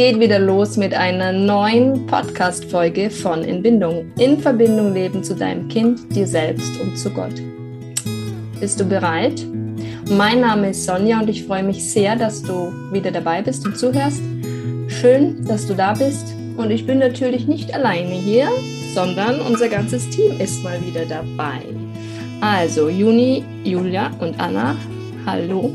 [0.00, 4.10] geht wieder los mit einer neuen Podcast-Folge von Inbindung.
[4.18, 7.34] In Verbindung leben zu deinem Kind, dir selbst und zu Gott.
[8.58, 9.44] Bist du bereit?
[10.10, 13.76] Mein Name ist Sonja und ich freue mich sehr, dass du wieder dabei bist und
[13.76, 14.22] zuhörst.
[14.88, 16.34] Schön, dass du da bist.
[16.56, 18.48] Und ich bin natürlich nicht alleine hier,
[18.94, 21.60] sondern unser ganzes Team ist mal wieder dabei.
[22.40, 24.76] Also Juni, Julia und Anna,
[25.26, 25.70] hallo,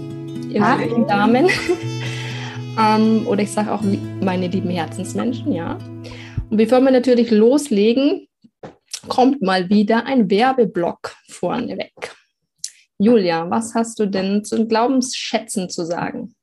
[0.50, 1.46] ihr lieben Damen.
[2.78, 5.78] Ähm, oder ich sage auch meine lieben Herzensmenschen, ja.
[6.50, 8.28] Und bevor wir natürlich loslegen,
[9.08, 12.16] kommt mal wieder ein Werbeblock vorneweg.
[12.98, 16.36] Julia, was hast du denn zu Glaubensschätzen zu sagen?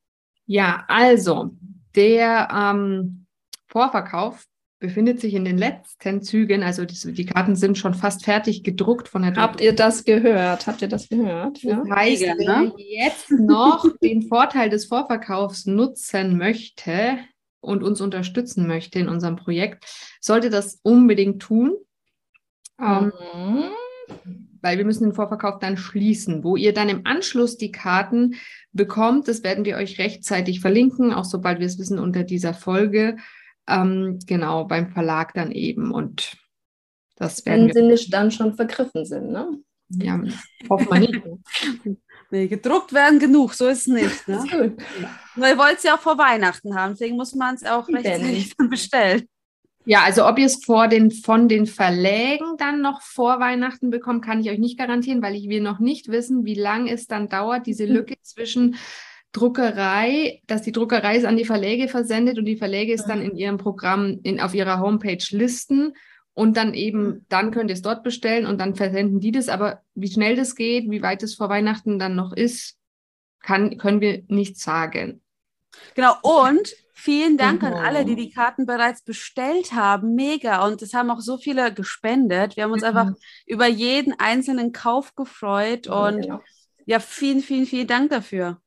[0.47, 1.51] Ja, also
[1.95, 3.27] der ähm,
[3.69, 4.45] Vorverkauf
[4.83, 6.63] befindet sich in den letzten Zügen.
[6.63, 10.67] Also die, die, Karten sind schon fast fertig gedruckt von der Habt ihr das gehört?
[10.67, 11.63] Habt ihr das gehört?
[11.63, 11.77] Ja.
[11.77, 12.73] Das heißt, wer ne?
[12.77, 17.19] jetzt noch den Vorteil des Vorverkaufs nutzen möchte
[17.61, 19.87] und uns unterstützen möchte in unserem Projekt,
[20.21, 21.77] sollte das unbedingt tun.
[22.81, 23.63] Ähm, mhm.
[24.25, 28.35] Ähm, weil wir müssen den Vorverkauf dann schließen, wo ihr dann im Anschluss die Karten
[28.73, 29.29] bekommt.
[29.29, 33.17] Das werden wir euch rechtzeitig verlinken, auch sobald wir es wissen unter dieser Folge.
[33.69, 35.93] Ähm, genau, beim Verlag dann eben.
[35.93, 36.37] Und
[37.17, 39.59] das werden Wenn sie nicht dann schon vergriffen sind, ne?
[39.89, 40.21] Ja,
[40.71, 41.23] hoffen wir nicht.
[42.31, 44.29] nee, gedruckt werden genug, so ist es nicht.
[44.29, 44.77] Ne?
[45.37, 49.29] Wir wollen es ja auch vor Weihnachten haben, deswegen muss man es auch rechtzeitig bestellen.
[49.85, 54.25] Ja, also ob ihr es vor den, von den Verlägen dann noch vor Weihnachten bekommt,
[54.25, 57.29] kann ich euch nicht garantieren, weil ich wir noch nicht wissen, wie lange es dann
[57.29, 57.85] dauert, diese.
[57.93, 58.77] Lücke zwischen
[59.33, 63.31] Druckerei, dass die Druckerei es an die Verläge versendet und die Verläge es dann mhm.
[63.31, 65.95] in ihrem Programm in, auf ihrer Homepage listen
[66.35, 67.27] und dann eben, mhm.
[67.29, 69.49] dann könnt ihr es dort bestellen und dann versenden die das.
[69.49, 72.77] Aber wie schnell das geht, wie weit es vor Weihnachten dann noch ist,
[73.41, 75.21] kann, können wir nicht sagen.
[75.95, 77.77] Genau, und vielen Dank genau.
[77.77, 80.15] an alle, die die Karten bereits bestellt haben.
[80.15, 80.67] Mega.
[80.67, 82.57] Und es haben auch so viele gespendet.
[82.57, 82.89] Wir haben uns mhm.
[82.89, 83.13] einfach
[83.47, 85.87] über jeden einzelnen Kauf gefreut.
[85.87, 86.41] Und genau.
[86.87, 88.61] ja, vielen, vielen, vielen Dank dafür.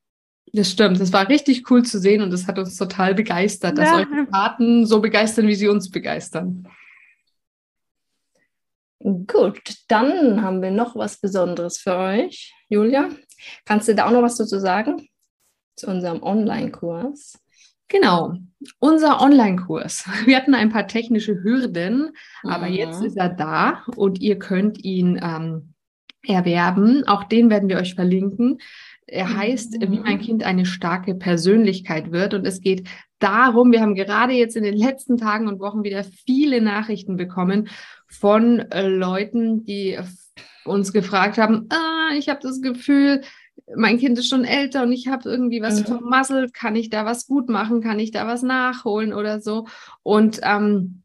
[0.54, 1.00] Das stimmt.
[1.00, 3.98] Das war richtig cool zu sehen und das hat uns total begeistert, dass ja.
[3.98, 6.68] eure Karten so begeistern, wie sie uns begeistern.
[9.00, 12.54] Gut, dann haben wir noch was Besonderes für euch.
[12.70, 13.10] Julia,
[13.66, 15.08] kannst du da auch noch was dazu sagen?
[15.76, 17.38] Zu unserem Online-Kurs.
[17.88, 18.34] Genau,
[18.80, 20.06] unser Online-Kurs.
[20.26, 22.14] Wir hatten ein paar technische Hürden,
[22.44, 22.50] mhm.
[22.50, 25.74] aber jetzt ist er da und ihr könnt ihn ähm,
[26.24, 27.08] erwerben.
[27.08, 28.60] Auch den werden wir euch verlinken.
[29.08, 32.34] Er heißt, wie mein Kind eine starke Persönlichkeit wird.
[32.34, 32.88] Und es geht
[33.20, 37.70] darum, wir haben gerade jetzt in den letzten Tagen und Wochen wieder viele Nachrichten bekommen
[38.08, 40.00] von äh, Leuten, die
[40.66, 43.22] uns gefragt haben, ah, ich habe das Gefühl,
[43.76, 45.86] mein Kind ist schon älter und ich habe irgendwie was mhm.
[45.86, 49.68] vermasselt, kann ich da was gut machen, kann ich da was nachholen oder so.
[50.04, 51.04] Und ähm,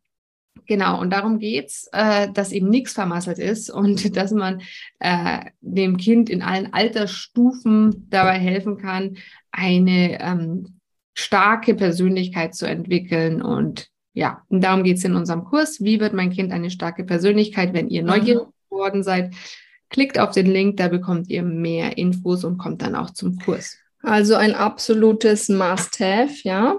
[0.67, 4.63] Genau, und darum geht's, äh, dass eben nichts vermasselt ist und dass man
[5.01, 9.17] äh, dem Kind in allen Altersstufen dabei helfen kann,
[9.51, 10.81] eine ähm,
[11.15, 13.43] starke Persönlichkeit zu entwickeln.
[13.43, 15.81] Und ja, und darum geht's in unserem Kurs.
[15.81, 18.71] Wie wird mein Kind eine starke Persönlichkeit, wenn ihr neugierig mhm.
[18.71, 19.35] geworden seid?
[19.89, 23.77] Klickt auf den Link, da bekommt ihr mehr Infos und kommt dann auch zum Kurs.
[24.03, 26.77] Also ein absolutes Must-Have, ja.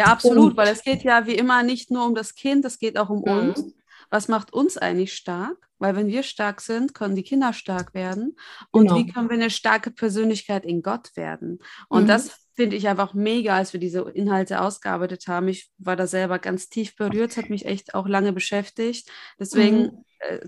[0.00, 2.78] Ja, absolut, und, weil es geht ja wie immer nicht nur um das Kind, es
[2.78, 3.50] geht auch um mhm.
[3.50, 3.74] uns.
[4.08, 5.56] Was macht uns eigentlich stark?
[5.78, 8.36] Weil wenn wir stark sind, können die Kinder stark werden.
[8.70, 8.96] Und genau.
[8.96, 11.58] wie können wir eine starke Persönlichkeit in Gott werden?
[11.88, 12.08] Und mhm.
[12.08, 15.48] das finde ich einfach mega, als wir diese Inhalte ausgearbeitet haben.
[15.48, 19.08] Ich war da selber ganz tief berührt, hat mich echt auch lange beschäftigt.
[19.38, 20.04] Deswegen mhm.
[20.20, 20.38] Äh,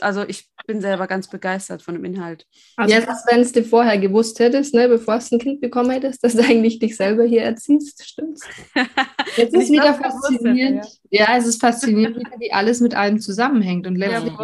[0.00, 2.46] also ich bin selber ganz begeistert von dem Inhalt.
[2.76, 3.00] Also ja,
[3.30, 6.42] wenn es dir vorher gewusst hättest, ne, bevor du ein Kind bekommen hättest, dass du
[6.42, 8.42] eigentlich dich selber hier erziehst, stimmt's?
[9.36, 10.86] Jetzt ist wieder faszinierend.
[11.10, 11.26] Ja.
[11.26, 11.36] ja.
[11.38, 14.34] es ist faszinierend, wie alles mit allem zusammenhängt und letztlich.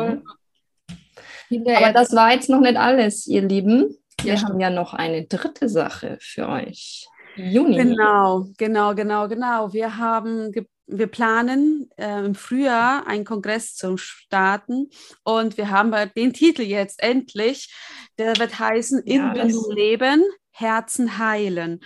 [1.51, 3.97] Ja, Aber das war jetzt noch nicht alles, ihr Lieben.
[4.23, 4.43] Wir ja.
[4.43, 7.09] haben ja noch eine dritte Sache für euch.
[7.39, 7.77] Juni.
[7.77, 9.73] Genau, genau, genau, genau.
[9.73, 10.53] Wir haben
[10.89, 14.89] wir planen äh, im Frühjahr einen Kongress zu starten
[15.23, 17.73] und wir haben den Titel jetzt endlich.
[18.17, 21.81] Der wird heißen ja, In Bindung leben, Herzen heilen,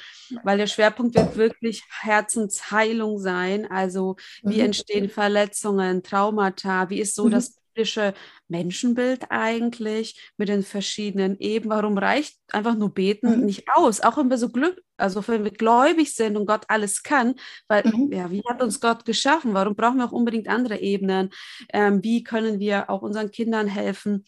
[0.45, 3.71] weil der Schwerpunkt wird wirklich Herzensheilung sein.
[3.71, 4.67] Also wie mhm.
[4.67, 7.33] entstehen Verletzungen, Traumata, wie ist so mhm.
[7.33, 8.15] das biblische
[8.49, 11.77] Menschenbild eigentlich mit den verschiedenen Ebenen?
[11.77, 13.47] Warum reicht einfach nur beten mhm.
[13.47, 14.01] nicht aus?
[14.01, 17.35] Auch wenn wir so glück, also wenn wir gläubig sind und Gott alles kann,
[17.69, 18.13] weil mhm.
[18.13, 19.55] ja, wie hat uns Gott geschaffen?
[19.55, 21.31] Warum brauchen wir auch unbedingt andere Ebenen?
[21.73, 24.25] Ähm, wie können wir auch unseren Kindern helfen?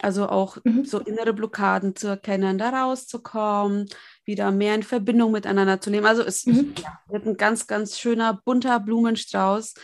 [0.00, 0.84] Also auch mhm.
[0.84, 3.88] so innere Blockaden zu erkennen, da rauszukommen,
[4.24, 6.06] wieder mehr in Verbindung miteinander zu leben.
[6.06, 6.74] Also es mhm.
[6.80, 9.74] ja, wird ein ganz, ganz schöner, bunter Blumenstrauß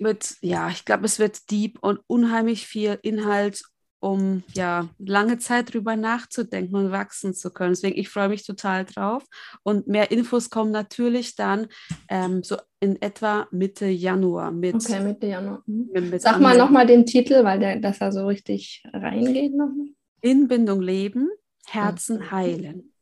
[0.00, 3.62] mit, ja, ich glaube, es wird deep und unheimlich viel Inhalt
[4.00, 7.72] um ja lange Zeit drüber nachzudenken und wachsen zu können.
[7.72, 9.24] Deswegen, ich freue mich total drauf.
[9.62, 11.68] Und mehr Infos kommen natürlich dann
[12.08, 14.50] ähm, so in etwa Mitte Januar.
[14.50, 15.62] Mit, okay, Mitte Januar.
[15.66, 15.90] Mhm.
[15.92, 19.88] Mit, mit Sag mal nochmal den Titel, weil der, dass er so richtig reingeht nochmal.
[20.22, 21.28] Inbindung leben,
[21.66, 22.30] Herzen mhm.
[22.30, 22.92] heilen.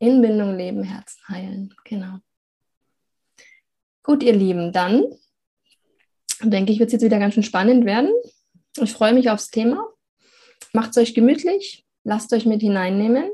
[0.00, 2.18] Inbindung leben, Herzen heilen, genau.
[4.02, 5.04] Gut, ihr Lieben, dann
[6.42, 8.12] denke ich, wird es jetzt wieder ganz schön spannend werden.
[8.80, 9.88] Ich freue mich aufs Thema.
[10.72, 13.30] Macht es euch gemütlich, lasst euch mit hineinnehmen.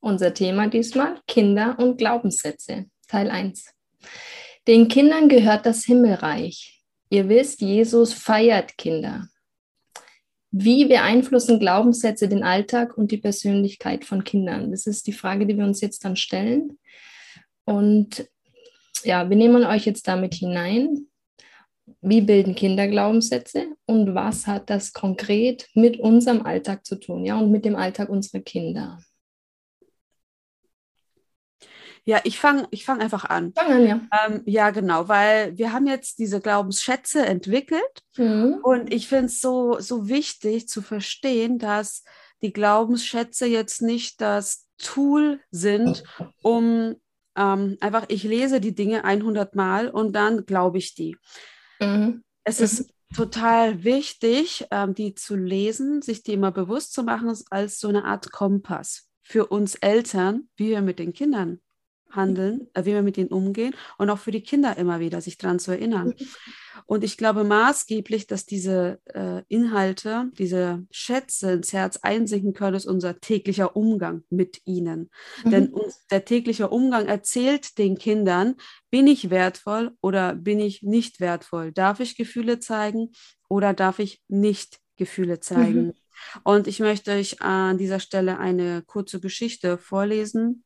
[0.00, 3.72] Unser Thema diesmal Kinder und Glaubenssätze, Teil 1.
[4.66, 6.82] Den Kindern gehört das Himmelreich.
[7.10, 9.28] Ihr wisst, Jesus feiert Kinder.
[10.50, 14.70] Wie beeinflussen Glaubenssätze den Alltag und die Persönlichkeit von Kindern?
[14.70, 16.78] Das ist die Frage, die wir uns jetzt dann stellen.
[17.64, 18.28] Und
[19.04, 21.08] ja, wir nehmen euch jetzt damit hinein
[22.04, 27.38] wie bilden Kinder Glaubenssätze und was hat das konkret mit unserem Alltag zu tun, ja,
[27.38, 28.98] und mit dem Alltag unserer Kinder?
[32.06, 33.54] Ja, ich fange ich fang einfach an.
[33.54, 34.00] Fang an, ja.
[34.26, 38.58] Ähm, ja, genau, weil wir haben jetzt diese Glaubensschätze entwickelt mhm.
[38.62, 42.04] und ich finde es so, so wichtig zu verstehen, dass
[42.42, 46.04] die Glaubensschätze jetzt nicht das Tool sind,
[46.42, 46.96] um
[47.36, 51.16] ähm, einfach, ich lese die Dinge 100 Mal und dann glaube ich die.
[51.86, 52.22] Mhm.
[52.44, 53.16] Es ist mhm.
[53.16, 58.04] total wichtig, ähm, die zu lesen, sich die immer bewusst zu machen, als so eine
[58.04, 61.60] Art Kompass für uns Eltern, wie wir mit den Kindern
[62.16, 65.38] handeln, äh, wie wir mit ihnen umgehen und auch für die Kinder immer wieder sich
[65.38, 66.08] daran zu erinnern.
[66.08, 66.26] Mhm.
[66.86, 72.86] Und ich glaube maßgeblich, dass diese äh, Inhalte, diese Schätze ins Herz einsinken können, ist
[72.86, 75.10] unser täglicher Umgang mit ihnen.
[75.44, 75.50] Mhm.
[75.50, 78.56] Denn uns, der tägliche Umgang erzählt den Kindern,
[78.90, 81.72] bin ich wertvoll oder bin ich nicht wertvoll?
[81.72, 83.12] Darf ich Gefühle zeigen
[83.48, 85.86] oder darf ich nicht Gefühle zeigen?
[85.86, 85.94] Mhm.
[86.42, 90.64] Und ich möchte euch an dieser Stelle eine kurze Geschichte vorlesen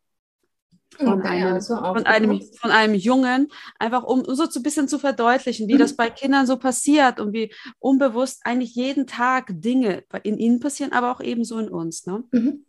[0.97, 3.49] von, okay, einem, also von, einem, von einem Jungen,
[3.79, 5.79] einfach um so ein bisschen zu verdeutlichen, wie mhm.
[5.79, 10.93] das bei Kindern so passiert und wie unbewusst eigentlich jeden Tag Dinge in ihnen passieren,
[10.93, 12.07] aber auch ebenso in uns.
[12.07, 12.25] Ne?
[12.33, 12.65] Mhm.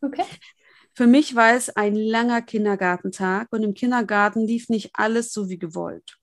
[0.00, 0.24] Okay.
[0.92, 5.58] Für mich war es ein langer Kindergartentag und im Kindergarten lief nicht alles so wie
[5.58, 6.18] gewollt.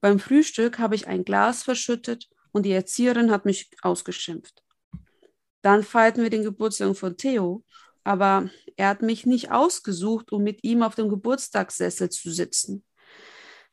[0.00, 4.62] Beim Frühstück habe ich ein Glas verschüttet und die Erzieherin hat mich ausgeschimpft.
[5.62, 7.64] Dann feierten wir den Geburtstag von Theo
[8.04, 12.84] aber er hat mich nicht ausgesucht, um mit ihm auf dem Geburtstagssessel zu sitzen.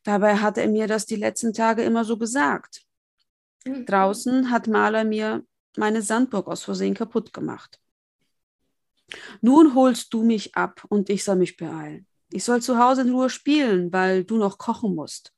[0.04, 2.84] Dabei hat er mir das die letzten Tage immer so gesagt.
[3.66, 3.86] Mhm.
[3.86, 5.46] Draußen hat Maler mir
[5.78, 7.80] meine Sandburg aus Versehen kaputt gemacht.
[9.42, 12.08] Nun holst du mich ab und ich soll mich beeilen.
[12.32, 15.34] Ich soll zu Hause in Ruhe spielen, weil du noch kochen musst.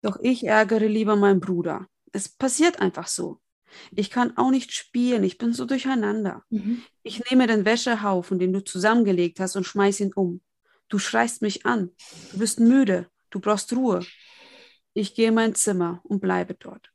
[0.00, 1.86] Doch ich ärgere lieber meinen Bruder.
[2.12, 3.40] Es passiert einfach so.
[3.94, 6.44] Ich kann auch nicht spielen, ich bin so durcheinander.
[6.50, 6.82] Mhm.
[7.02, 10.40] Ich nehme den Wäschehaufen, den du zusammengelegt hast, und schmeiß ihn um.
[10.88, 11.90] Du schreist mich an.
[12.32, 13.08] Du bist müde.
[13.30, 14.00] Du brauchst Ruhe.
[14.94, 16.90] Ich gehe in mein Zimmer und bleibe dort.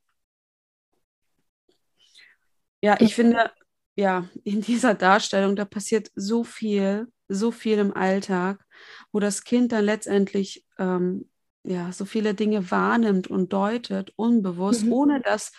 [2.82, 3.51] Ja, ich finde,
[3.96, 8.65] ja, in dieser Darstellung, da passiert so viel, so viel im Alltag,
[9.12, 11.30] wo das Kind dann letztendlich ähm,
[11.63, 14.94] ja, so viele Dinge wahrnimmt und deutet, unbewusst, mhm.
[14.94, 15.53] ohne dass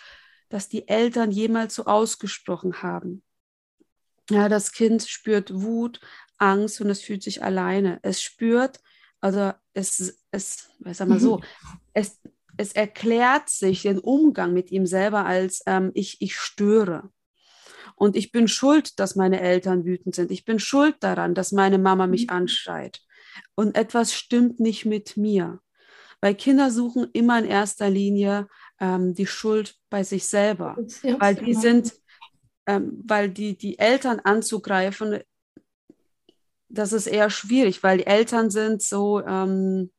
[0.49, 3.23] das die Eltern jemals so ausgesprochen haben.
[4.29, 5.99] Ja, das Kind spürt Wut,
[6.37, 7.99] Angst und es fühlt sich alleine.
[8.01, 8.79] Es spürt,
[9.21, 11.41] also es, es, sag mal so,
[11.93, 12.19] es,
[12.57, 17.09] es erklärt sich den Umgang mit ihm selber als ähm, ich, ich störe.
[17.95, 20.31] Und ich bin schuld, dass meine Eltern wütend sind.
[20.31, 22.33] Ich bin schuld daran, dass meine Mama mich mhm.
[22.33, 23.01] anschreit.
[23.55, 25.59] Und etwas stimmt nicht mit mir.
[26.21, 28.47] Weil Kinder suchen immer in erster Linie
[28.79, 30.77] ähm, die Schuld bei sich selber,
[31.19, 31.93] weil die sind,
[32.65, 35.19] ähm, weil die, die Eltern anzugreifen,
[36.69, 39.91] das ist eher schwierig, weil die Eltern sind so ähm,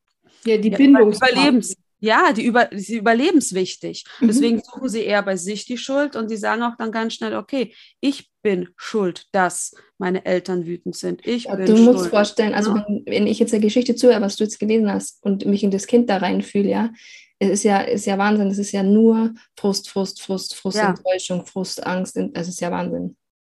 [0.45, 4.05] ja, die Bindungs Überlebens ja, die, über, die überlebenswichtig.
[4.21, 4.27] Mhm.
[4.29, 7.35] Deswegen suchen sie eher bei sich die Schuld und sie sagen auch dann ganz schnell,
[7.35, 11.27] okay, ich bin schuld, dass meine Eltern wütend sind.
[11.27, 12.11] Ich ja, bin du musst schuld.
[12.11, 12.87] vorstellen, also ja.
[12.87, 15.71] wenn, wenn, ich jetzt der Geschichte zuhöre, was du jetzt gelesen hast und mich in
[15.71, 16.91] das Kind da reinfühle, ja,
[17.39, 20.91] es ist ja, ist ja Wahnsinn, es ist ja nur Frust, Frust, Frust, Frust, ja.
[20.91, 23.17] Enttäuschung, Frust, Angst, es ist ja Wahnsinn.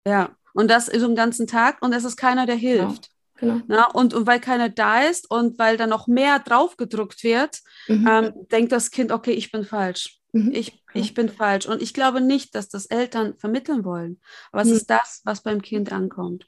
[0.07, 3.11] Ja, und das ist den ganzen Tag und es ist keiner, der hilft.
[3.39, 3.61] Genau.
[3.67, 8.09] Na, und, und weil keiner da ist und weil da noch mehr draufgedruckt wird, mhm.
[8.11, 10.21] ähm, denkt das Kind, okay, ich bin falsch.
[10.33, 10.53] Mhm.
[10.53, 11.67] Ich, ich bin falsch.
[11.67, 14.21] Und ich glaube nicht, dass das Eltern vermitteln wollen.
[14.53, 14.75] Aber es mhm.
[14.75, 16.47] ist das, was beim Kind ankommt.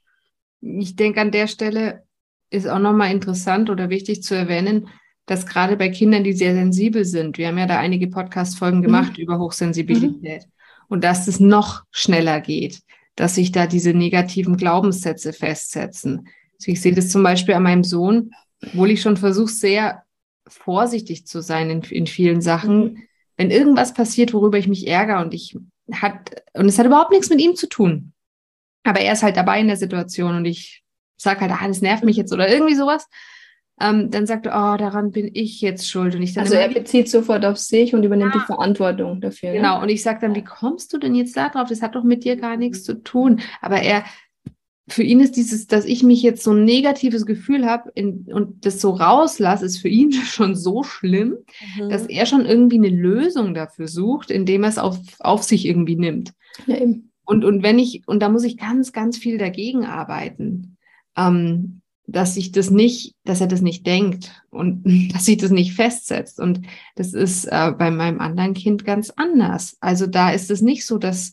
[0.61, 2.03] Ich denke, an der Stelle
[2.49, 4.89] ist auch nochmal interessant oder wichtig zu erwähnen,
[5.25, 8.83] dass gerade bei Kindern, die sehr sensibel sind, wir haben ja da einige Podcast-Folgen mhm.
[8.83, 9.23] gemacht mhm.
[9.23, 10.51] über Hochsensibilität, mhm.
[10.87, 12.81] und dass es noch schneller geht,
[13.15, 16.27] dass sich da diese negativen Glaubenssätze festsetzen.
[16.59, 18.31] Also ich sehe das zum Beispiel an meinem Sohn,
[18.65, 20.03] obwohl ich schon versuche, sehr
[20.47, 22.79] vorsichtig zu sein in, in vielen Sachen.
[22.79, 23.03] Mhm.
[23.37, 25.57] Wenn irgendwas passiert, worüber ich mich ärgere und ich
[25.93, 28.13] hat, und es hat überhaupt nichts mit ihm zu tun.
[28.83, 30.83] Aber er ist halt dabei in der Situation und ich
[31.17, 33.07] sage halt, ah, das nervt mich jetzt oder irgendwie sowas.
[33.81, 36.13] Ähm, dann sagt er, oh, daran bin ich jetzt schuld.
[36.15, 38.41] Und ich dann also er bezieht sofort auf sich und übernimmt ja.
[38.41, 39.49] die Verantwortung dafür.
[39.49, 39.57] Ne?
[39.57, 39.83] Genau, ne?
[39.83, 41.69] und ich sage dann, wie kommst du denn jetzt da drauf?
[41.69, 43.39] Das hat doch mit dir gar nichts zu tun.
[43.61, 44.03] Aber er
[44.89, 48.81] für ihn ist dieses, dass ich mich jetzt so ein negatives Gefühl habe und das
[48.81, 51.37] so rauslasse, ist für ihn schon so schlimm,
[51.77, 51.89] mhm.
[51.89, 55.95] dass er schon irgendwie eine Lösung dafür sucht, indem er es auf, auf sich irgendwie
[55.95, 56.33] nimmt.
[56.67, 56.77] Ja,
[57.25, 60.77] und, und wenn ich, und da muss ich ganz, ganz viel dagegen arbeiten,
[61.15, 65.73] ähm, dass ich das nicht, dass er das nicht denkt und dass sich das nicht
[65.73, 66.39] festsetzt.
[66.39, 66.61] Und
[66.95, 69.77] das ist äh, bei meinem anderen Kind ganz anders.
[69.79, 71.31] Also da ist es nicht so, dass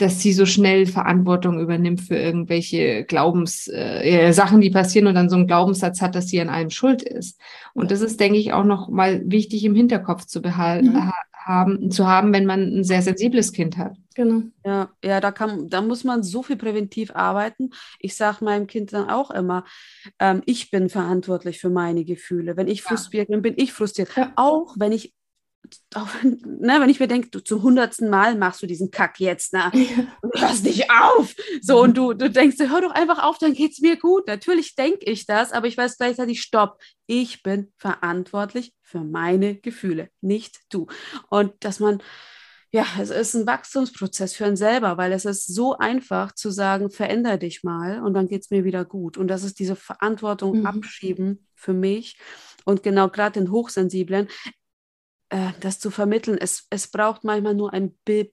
[0.00, 5.28] dass sie so schnell Verantwortung übernimmt für irgendwelche Glaubens äh, Sachen, die passieren und dann
[5.28, 7.38] so einen Glaubenssatz hat, dass sie an allem schuld ist.
[7.74, 11.12] Und das ist, denke ich, auch noch mal wichtig im Hinterkopf zu behalten, mhm.
[11.32, 13.96] haben, zu haben, wenn man ein sehr sensibles Kind hat.
[14.14, 14.42] Genau.
[14.64, 17.70] Ja, ja, da kann, da muss man so viel präventiv arbeiten.
[17.98, 19.64] Ich sage meinem Kind dann auch immer,
[20.18, 22.56] ähm, ich bin verantwortlich für meine Gefühle.
[22.56, 24.10] Wenn ich frustriert bin, bin ich frustriert.
[24.16, 24.32] Ja.
[24.36, 25.14] Auch wenn ich
[25.94, 29.52] auch, ne, wenn ich mir denke, du zum hundertsten Mal machst du diesen Kack jetzt,
[29.52, 29.70] ne?
[30.22, 31.34] Du hörst nicht auf.
[31.60, 34.26] So, und du, du denkst, hör doch einfach auf, dann geht es mir gut.
[34.26, 40.10] Natürlich denke ich das, aber ich weiß gleichzeitig, stopp, ich bin verantwortlich für meine Gefühle,
[40.20, 40.86] nicht du.
[41.28, 42.02] Und dass man,
[42.72, 46.90] ja, es ist ein Wachstumsprozess für einen selber, weil es ist so einfach zu sagen,
[46.90, 49.16] veränder dich mal und dann geht es mir wieder gut.
[49.16, 50.66] Und das ist diese Verantwortung mhm.
[50.66, 52.18] abschieben für mich.
[52.64, 54.28] Und genau gerade den Hochsensiblen,
[55.30, 56.38] äh, das zu vermitteln.
[56.38, 58.32] Es, es braucht manchmal nur ein Bild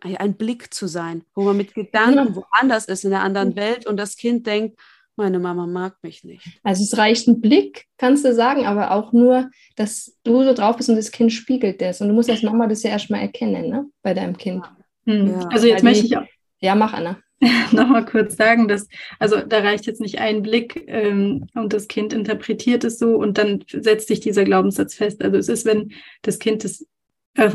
[0.00, 3.96] ein Blick zu sein, wo man mit Gedanken woanders ist, in einer anderen Welt und
[3.96, 4.78] das Kind denkt,
[5.16, 6.46] meine Mama mag mich nicht.
[6.62, 10.76] Also es reicht ein Blick, kannst du sagen, aber auch nur, dass du so drauf
[10.76, 12.00] bist und das Kind spiegelt das.
[12.00, 13.86] Und du musst als Mama das ja erstmal erkennen, ne?
[14.02, 14.64] Bei deinem Kind.
[15.04, 15.28] Hm.
[15.28, 15.48] Ja.
[15.48, 16.24] Also jetzt möchte ich auch.
[16.60, 17.18] Ja, mach Anna.
[17.72, 22.12] nochmal kurz sagen, dass, also da reicht jetzt nicht ein Blick ähm, und das Kind
[22.12, 25.22] interpretiert es so und dann setzt sich dieser Glaubenssatz fest.
[25.22, 26.86] Also es ist, wenn das Kind es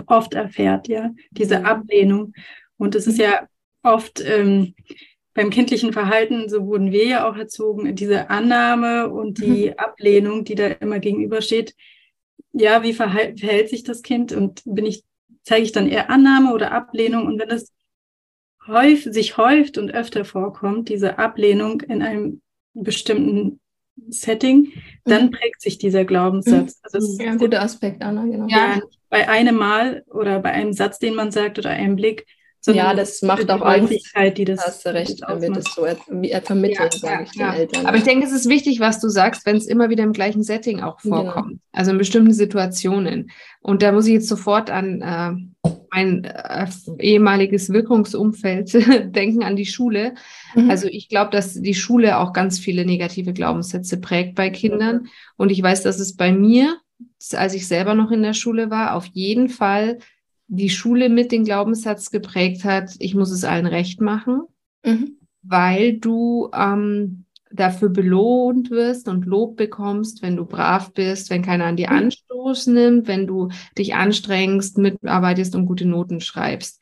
[0.07, 1.65] oft erfährt, ja, diese mhm.
[1.65, 2.33] Ablehnung.
[2.77, 3.47] Und es ist ja
[3.81, 4.73] oft ähm,
[5.33, 9.73] beim kindlichen Verhalten, so wurden wir ja auch erzogen, diese Annahme und die mhm.
[9.77, 11.75] Ablehnung, die da immer gegenübersteht.
[12.51, 15.03] Ja, wie verhält, verhält sich das Kind und bin ich,
[15.43, 17.25] zeige ich dann eher Annahme oder Ablehnung?
[17.27, 17.71] Und wenn das
[18.67, 22.41] häuf, sich häuft und öfter vorkommt, diese Ablehnung in einem
[22.73, 23.59] bestimmten
[24.09, 24.71] Setting,
[25.05, 25.31] dann mhm.
[25.31, 26.79] prägt sich dieser Glaubenssatz.
[26.83, 28.47] Also das ja, ein guter Aspekt, Anna, genau.
[28.47, 32.25] Ja, bei einem Mal oder bei einem Satz, den man sagt oder einem Blick,
[32.65, 34.65] ja, das macht auch Häufigkeit, die das.
[34.65, 37.51] Hast du recht, wenn wir das so er, vermitteln, ja, sage ich ja.
[37.51, 37.85] den Eltern.
[37.85, 40.43] Aber ich denke, es ist wichtig, was du sagst, wenn es immer wieder im gleichen
[40.43, 41.23] Setting auch genau.
[41.23, 41.49] vorkommt.
[41.49, 41.61] Genau.
[41.71, 43.31] Also in bestimmten Situationen.
[43.61, 45.01] Und da muss ich jetzt sofort an
[45.63, 46.67] äh, mein äh,
[46.99, 48.73] ehemaliges Wirkungsumfeld
[49.15, 50.15] denken, an die Schule.
[50.55, 50.69] Mhm.
[50.69, 55.07] Also ich glaube, dass die Schule auch ganz viele negative Glaubenssätze prägt bei Kindern.
[55.35, 56.77] Und ich weiß, dass es bei mir,
[57.33, 59.99] als ich selber noch in der Schule war, auf jeden Fall
[60.47, 64.43] die Schule mit den Glaubenssatz geprägt hat, ich muss es allen recht machen,
[64.85, 65.17] mhm.
[65.43, 71.65] weil du ähm, dafür belohnt wirst und Lob bekommst, wenn du brav bist, wenn keiner
[71.65, 71.97] an dir mhm.
[71.97, 76.81] Anstoß nimmt, wenn du dich anstrengst, mitarbeitest und gute Noten schreibst.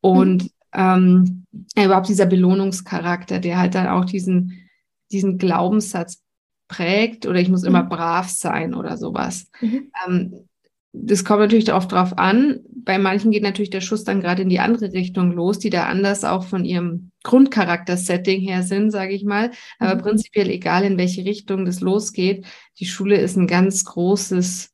[0.00, 0.50] Und mhm.
[0.74, 1.44] ähm,
[1.76, 4.68] überhaupt dieser Belohnungscharakter, der halt dann auch diesen,
[5.10, 6.22] diesen Glaubenssatz
[6.68, 7.88] prägt oder ich muss immer mhm.
[7.88, 9.50] brav sein oder sowas.
[9.60, 9.90] Mhm.
[10.06, 10.48] Ähm,
[10.96, 12.60] das kommt natürlich oft drauf an.
[12.70, 15.86] Bei manchen geht natürlich der Schuss dann gerade in die andere Richtung los, die da
[15.86, 19.50] anders auch von ihrem Grundcharakter-Setting her sind, sage ich mal.
[19.80, 20.02] Aber mhm.
[20.02, 22.46] prinzipiell egal, in welche Richtung das losgeht,
[22.78, 24.72] die Schule ist ein ganz großes,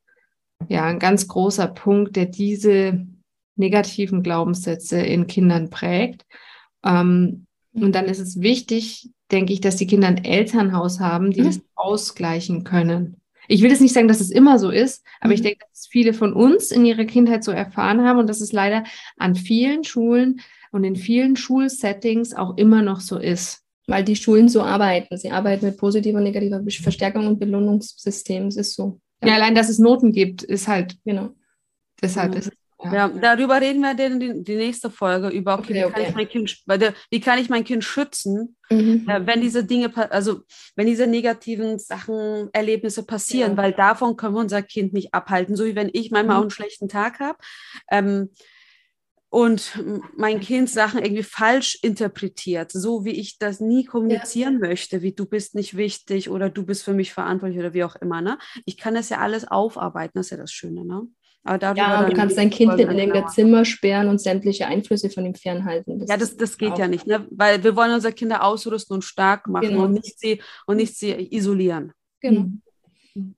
[0.69, 3.07] ja, ein ganz großer Punkt, der diese
[3.57, 6.27] negativen Glaubenssätze in Kindern prägt.
[6.85, 11.41] Ähm, und dann ist es wichtig, denke ich, dass die Kinder ein Elternhaus haben, die
[11.41, 11.47] mhm.
[11.47, 13.20] das ausgleichen können.
[13.50, 15.35] Ich will jetzt nicht sagen, dass es immer so ist, aber mhm.
[15.35, 18.52] ich denke, dass viele von uns in ihrer Kindheit so erfahren haben und dass es
[18.52, 18.85] leider
[19.16, 20.40] an vielen Schulen
[20.71, 23.64] und in vielen Schulsettings auch immer noch so ist.
[23.88, 25.16] Weil die Schulen so arbeiten.
[25.16, 28.47] Sie arbeiten mit positiver und negativer Verstärkung und Belohnungssystem.
[28.47, 29.00] Es ist so.
[29.21, 29.30] Ja.
[29.30, 31.30] ja, allein, dass es Noten gibt, ist halt, genau.
[32.00, 32.38] Deshalb ja.
[32.38, 32.60] ist es.
[32.82, 33.08] Ja.
[33.08, 36.28] Darüber reden wir in die, die nächste Folge über, okay, okay, wie, kann Ich mein
[36.28, 36.56] kind,
[37.10, 39.06] wie kann ich mein Kind schützen, mhm.
[39.08, 40.40] äh, wenn diese Dinge, also
[40.76, 43.56] wenn diese negativen Sachen, Erlebnisse passieren, ja.
[43.58, 45.56] weil davon können wir unser Kind nicht abhalten.
[45.56, 46.38] So wie wenn ich manchmal mhm.
[46.38, 47.38] auch einen schlechten Tag habe.
[47.90, 48.30] Ähm,
[49.32, 49.80] und
[50.16, 54.68] mein Kind Sachen irgendwie falsch interpretiert, so wie ich das nie kommunizieren ja.
[54.68, 57.94] möchte, wie du bist nicht wichtig oder du bist für mich verantwortlich oder wie auch
[57.94, 58.20] immer.
[58.22, 58.38] Ne?
[58.66, 60.84] Ich kann das ja alles aufarbeiten, das ist ja das Schöne.
[60.84, 61.02] Ne?
[61.42, 65.35] Aber ja, du kannst dein Kind in irgendein Zimmer sperren und sämtliche Einflüsse von ihm
[65.35, 65.99] fernhalten.
[65.99, 67.26] Das ja, das, das geht ja nicht, ne?
[67.30, 69.85] weil wir wollen unsere Kinder ausrüsten und stark machen genau.
[69.85, 71.92] und, nicht sie, und nicht sie isolieren.
[72.20, 72.49] Genau.
[73.14, 73.35] Mhm.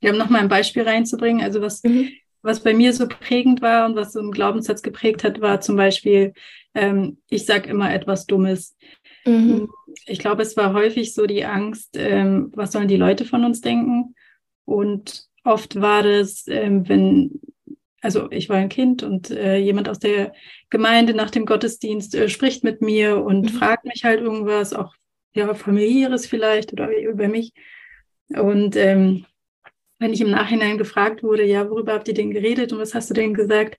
[0.00, 2.08] Wir haben nochmal ein Beispiel reinzubringen, also was mhm
[2.46, 5.74] was bei mir so prägend war und was so einen Glaubenssatz geprägt hat, war zum
[5.74, 6.32] Beispiel,
[6.74, 8.76] ähm, ich sage immer etwas Dummes.
[9.24, 9.68] Mhm.
[10.06, 13.62] Ich glaube, es war häufig so die Angst, ähm, was sollen die Leute von uns
[13.62, 14.14] denken?
[14.64, 17.40] Und oft war das, ähm, wenn,
[18.00, 20.32] also ich war ein Kind und äh, jemand aus der
[20.70, 23.48] Gemeinde nach dem Gottesdienst äh, spricht mit mir und mhm.
[23.48, 24.94] fragt mich halt irgendwas, auch
[25.34, 27.52] ja, familiäres vielleicht oder über mich.
[28.28, 29.24] Und ähm,
[29.98, 33.10] wenn ich im Nachhinein gefragt wurde, ja, worüber habt ihr denn geredet und was hast
[33.10, 33.78] du denn gesagt?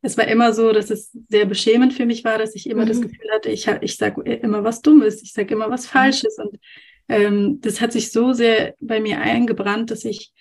[0.00, 2.88] Es war immer so, dass es sehr beschämend für mich war, dass ich immer mhm.
[2.88, 5.88] das Gefühl hatte, ich, ich sage immer was Dummes, ich sage immer was mhm.
[5.88, 6.38] Falsches.
[6.38, 6.58] Und
[7.08, 10.32] ähm, das hat sich so sehr bei mir eingebrannt, dass ich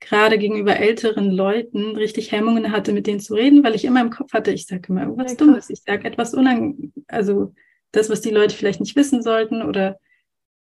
[0.00, 4.10] gerade gegenüber älteren Leuten richtig Hemmungen hatte, mit denen zu reden, weil ich immer im
[4.10, 7.54] Kopf hatte, ich sage immer was Dummes, ich sage etwas unang, also
[7.92, 9.98] das, was die Leute vielleicht nicht wissen sollten oder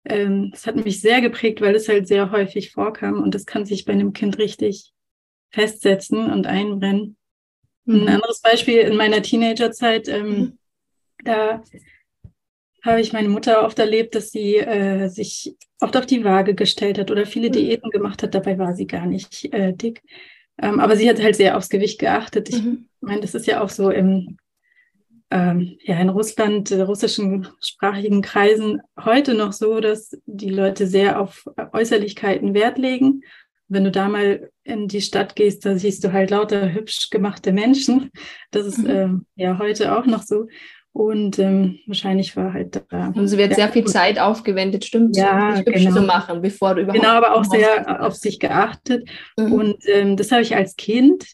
[0.04, 3.64] ähm, das hat mich sehr geprägt, weil es halt sehr häufig vorkam und das kann
[3.64, 4.92] sich bei einem Kind richtig
[5.50, 7.16] festsetzen und einbrennen.
[7.84, 8.02] Mhm.
[8.02, 10.58] Ein anderes Beispiel in meiner Teenagerzeit, ähm, mhm.
[11.24, 11.62] da
[12.82, 16.98] habe ich meine Mutter oft erlebt, dass sie äh, sich oft auf die Waage gestellt
[16.98, 17.52] hat oder viele mhm.
[17.52, 18.34] Diäten gemacht hat.
[18.34, 20.02] Dabei war sie gar nicht äh, dick.
[20.60, 22.48] Ähm, aber sie hat halt sehr aufs Gewicht geachtet.
[22.50, 22.88] Ich mhm.
[23.00, 24.36] meine, das ist ja auch so im
[25.32, 31.18] ähm, ja, in Russland, äh, russischen sprachigen Kreisen heute noch so, dass die Leute sehr
[31.18, 33.22] auf Äußerlichkeiten Wert legen.
[33.66, 37.52] Wenn du da mal in die Stadt gehst, da siehst du halt lauter hübsch gemachte
[37.52, 38.10] Menschen.
[38.50, 38.90] Das ist mhm.
[38.90, 40.48] ähm, ja heute auch noch so.
[40.94, 43.12] Und ähm, wahrscheinlich war halt da.
[43.16, 45.94] Also wird sehr viel Zeit aufgewendet, stimmt, ja, so, genau.
[45.94, 47.00] zu machen, bevor du überhaupt.
[47.00, 49.08] Genau, aber auch sehr auf sich geachtet.
[49.38, 49.52] Mhm.
[49.52, 51.26] Und ähm, das habe ich als Kind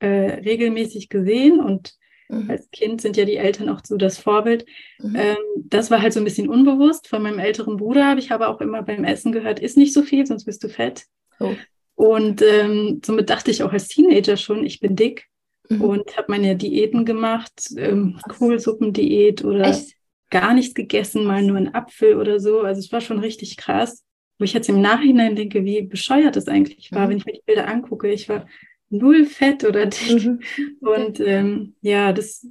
[0.00, 1.94] äh, regelmäßig gesehen und
[2.28, 2.50] Mhm.
[2.50, 4.64] Als Kind sind ja die Eltern auch so das Vorbild.
[4.98, 5.16] Mhm.
[5.16, 7.08] Ähm, das war halt so ein bisschen unbewusst.
[7.08, 10.02] Von meinem älteren Bruder habe ich aber auch immer beim Essen gehört, isst nicht so
[10.02, 11.04] viel, sonst bist du fett.
[11.40, 11.54] Oh.
[11.94, 15.28] Und ähm, somit dachte ich auch als Teenager schon, ich bin dick
[15.68, 15.80] mhm.
[15.80, 19.96] und habe meine Diäten gemacht, ähm, Kohlsuppendiät oder Echt?
[20.30, 22.60] gar nichts gegessen, mal nur einen Apfel oder so.
[22.60, 24.02] Also es war schon richtig krass.
[24.38, 27.10] Wo ich jetzt im Nachhinein denke, wie bescheuert das eigentlich war, mhm.
[27.10, 28.10] wenn ich mir die Bilder angucke.
[28.10, 28.48] Ich war
[28.90, 30.24] null Fett oder dick.
[30.24, 30.40] Mhm.
[30.80, 32.44] Und ähm, ja, das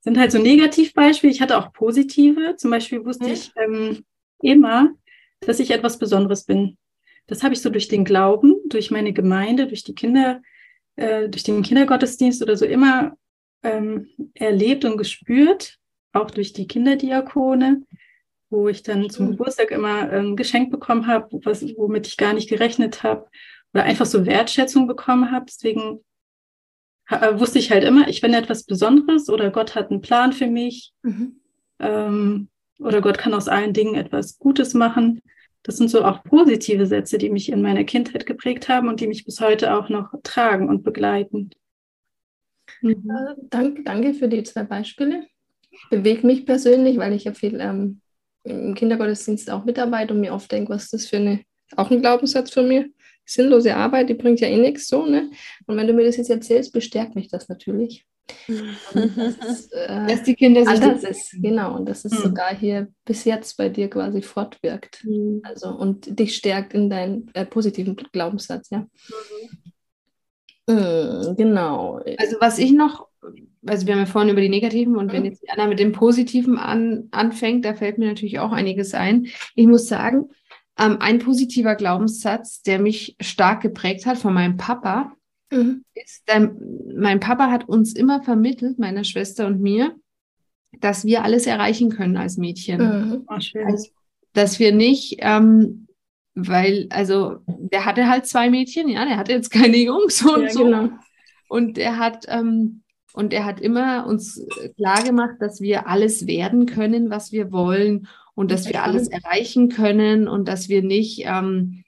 [0.00, 1.32] sind halt so Negativbeispiele.
[1.32, 2.56] Ich hatte auch positive.
[2.56, 3.32] Zum Beispiel wusste ja.
[3.32, 4.04] ich ähm,
[4.40, 4.94] immer,
[5.40, 6.78] dass ich etwas Besonderes bin.
[7.26, 10.40] Das habe ich so durch den Glauben, durch meine Gemeinde, durch die Kinder,
[10.96, 13.16] äh, durch den Kindergottesdienst oder so immer
[13.62, 15.78] ähm, erlebt und gespürt,
[16.12, 17.82] auch durch die Kinderdiakone,
[18.50, 19.30] wo ich dann zum mhm.
[19.32, 21.28] Geburtstag immer ähm, geschenkt bekommen habe,
[21.76, 23.28] womit ich gar nicht gerechnet habe
[23.74, 25.46] oder einfach so Wertschätzung bekommen habe.
[25.46, 26.00] Deswegen
[27.08, 30.46] äh, wusste ich halt immer, ich bin etwas Besonderes oder Gott hat einen Plan für
[30.46, 31.40] mich mhm.
[31.78, 35.20] ähm, oder Gott kann aus allen Dingen etwas Gutes machen.
[35.66, 39.08] Das sind so auch positive Sätze, die mich in meiner Kindheit geprägt haben und die
[39.08, 41.50] mich bis heute auch noch tragen und begleiten.
[42.82, 43.10] Mhm.
[43.10, 45.26] Äh, danke, danke für die zwei Beispiele.
[45.90, 48.00] Bewegt mich persönlich, weil ich ja viel ähm,
[48.44, 51.42] im Kindergottesdienst auch mitarbeite und mir oft denke, was ist das für eine,
[51.76, 52.88] auch ein Glaubenssatz von mir
[53.24, 55.32] sinnlose Arbeit, die bringt ja eh nichts so, ne?
[55.66, 58.06] Und wenn du mir das jetzt erzählst, bestärkt mich das natürlich.
[58.94, 62.22] Dass, äh, dass die Kinder sich anders ist, genau, und dass es mhm.
[62.22, 65.04] sogar hier bis jetzt bei dir quasi fortwirkt.
[65.04, 65.42] Mhm.
[65.44, 68.86] Also und dich stärkt in deinen äh, positiven Glaubenssatz, ja.
[70.68, 71.36] Mhm.
[71.36, 72.00] genau.
[72.18, 73.06] Also was ich noch,
[73.66, 75.26] also wir haben ja vorhin über die negativen und wenn mhm.
[75.30, 79.26] jetzt Anna mit dem Positiven an, anfängt, da fällt mir natürlich auch einiges ein.
[79.54, 80.30] Ich muss sagen,
[80.78, 85.15] ähm, ein positiver Glaubenssatz, der mich stark geprägt hat von meinem Papa,
[85.50, 85.84] mhm.
[85.94, 86.58] ist, ähm,
[86.96, 89.94] mein Papa hat uns immer vermittelt, meiner Schwester und mir,
[90.80, 92.80] dass wir alles erreichen können als Mädchen.
[92.80, 93.24] Mhm.
[93.28, 93.88] Oh, also,
[94.32, 95.88] dass wir nicht, ähm,
[96.34, 100.50] weil, also, der hatte halt zwei Mädchen, ja, der hatte jetzt keine Jungs und ja,
[100.50, 100.64] so.
[100.64, 100.90] Genau.
[101.48, 102.82] Und er hat, ähm,
[103.14, 104.44] und er hat immer uns
[104.76, 109.70] klar gemacht, dass wir alles werden können, was wir wollen und dass wir alles erreichen
[109.70, 111.84] können und dass wir nicht, ähm,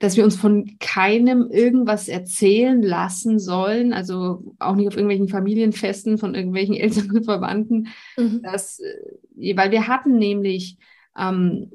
[0.00, 6.18] dass wir uns von keinem irgendwas erzählen lassen sollen, also auch nicht auf irgendwelchen Familienfesten
[6.18, 8.42] von irgendwelchen Eltern und Verwandten, mhm.
[8.42, 10.78] dass, äh, weil wir hatten nämlich
[11.16, 11.70] ähm,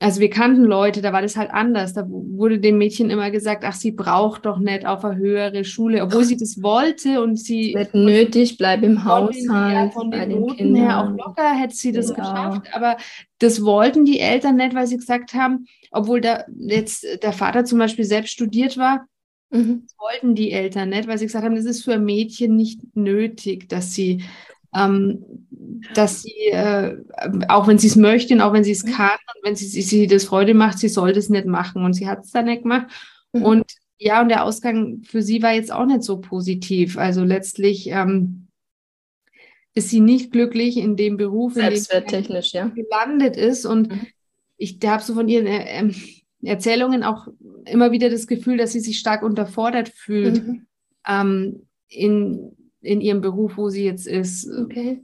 [0.00, 1.92] also wir kannten Leute, da war das halt anders.
[1.92, 6.04] Da wurde dem Mädchen immer gesagt, ach, sie braucht doch nicht auf eine höhere Schule,
[6.04, 9.92] obwohl sie das wollte und sie nicht nötig, bleib im Haushalt.
[9.92, 12.30] Von den, den Noten her auch locker hätte sie das genau.
[12.30, 12.96] geschafft, aber
[13.40, 17.80] das wollten die Eltern nicht, weil sie gesagt haben, obwohl da jetzt der Vater zum
[17.80, 19.04] Beispiel selbst studiert war,
[19.50, 19.82] mhm.
[19.82, 22.80] das wollten die Eltern nicht, weil sie gesagt haben, das ist für ein Mädchen nicht
[22.94, 24.22] nötig, dass sie
[24.76, 25.24] ähm,
[25.94, 26.96] dass sie, äh,
[27.48, 28.92] auch wenn sie es möchten, auch wenn sie es mhm.
[28.92, 31.84] kann und wenn sie, sie, das Freude macht, sie soll das nicht machen.
[31.84, 32.86] Und sie hat es dann nicht gemacht.
[33.32, 33.42] Mhm.
[33.42, 33.64] Und
[33.98, 36.98] ja, und der Ausgang für sie war jetzt auch nicht so positiv.
[36.98, 38.46] Also letztlich ähm,
[39.74, 41.88] ist sie nicht glücklich in dem Beruf, in dem sie
[42.52, 42.68] ja.
[42.68, 43.66] gelandet ist.
[43.66, 44.06] Und mhm.
[44.56, 45.94] ich habe so von ihren äh, ähm,
[46.42, 47.26] Erzählungen auch
[47.64, 50.66] immer wieder das Gefühl, dass sie sich stark unterfordert fühlt mhm.
[51.06, 54.48] ähm, in, in ihrem Beruf, wo sie jetzt ist.
[54.48, 55.02] Okay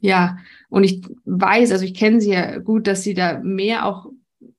[0.00, 4.06] ja, und ich weiß, also ich kenne sie ja gut, dass sie da mehr auch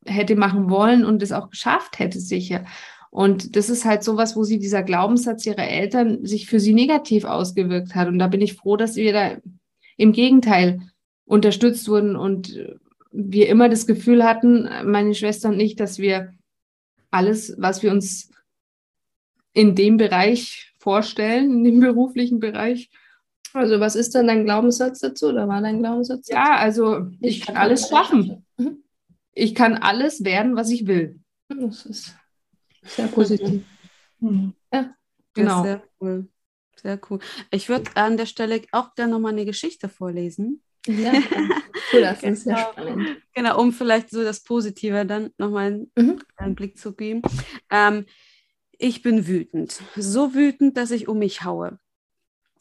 [0.06, 2.66] hätte machen wollen und es auch geschafft hätte, sicher.
[3.10, 7.26] Und das ist halt sowas, wo sie dieser Glaubenssatz ihrer Eltern sich für sie negativ
[7.26, 8.08] ausgewirkt hat.
[8.08, 9.38] Und da bin ich froh, dass wir da
[9.98, 10.82] im Gegenteil
[11.26, 12.60] unterstützt wurden und
[13.12, 16.34] wir immer das Gefühl hatten, meine Schwester und ich, dass wir
[17.12, 18.32] alles, was wir uns
[19.54, 22.90] in dem Bereich vorstellen, in dem beruflichen Bereich,
[23.54, 26.34] also was ist denn dein Glaubenssatz dazu oder war dein Glaubenssatz dazu?
[26.34, 28.46] Ja, also ich, ich kann alles schaffen.
[28.58, 28.84] Mhm.
[29.34, 31.20] Ich kann alles werden, was ich will.
[31.48, 32.16] Das ist
[32.84, 33.64] sehr positiv.
[34.20, 34.54] Mhm.
[34.72, 34.94] Ja,
[35.34, 35.64] genau.
[35.64, 36.28] Sehr cool.
[36.82, 37.20] Sehr cool.
[37.52, 40.62] Ich würde an der Stelle auch gerne nochmal eine Geschichte vorlesen.
[40.88, 41.14] Ja,
[41.94, 42.72] cool, das ist sehr genau.
[42.72, 43.18] spannend.
[43.34, 46.20] Genau, um vielleicht so das Positive dann nochmal mhm.
[46.36, 47.22] einen Blick zu geben.
[47.70, 48.06] Ähm,
[48.78, 49.82] ich bin wütend.
[49.96, 51.80] So wütend, dass ich um mich haue.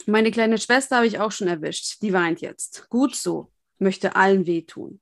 [0.06, 2.02] Meine kleine Schwester habe ich auch schon erwischt.
[2.02, 2.88] Die weint jetzt.
[2.88, 3.52] Gut so.
[3.78, 5.00] Möchte allen wehtun.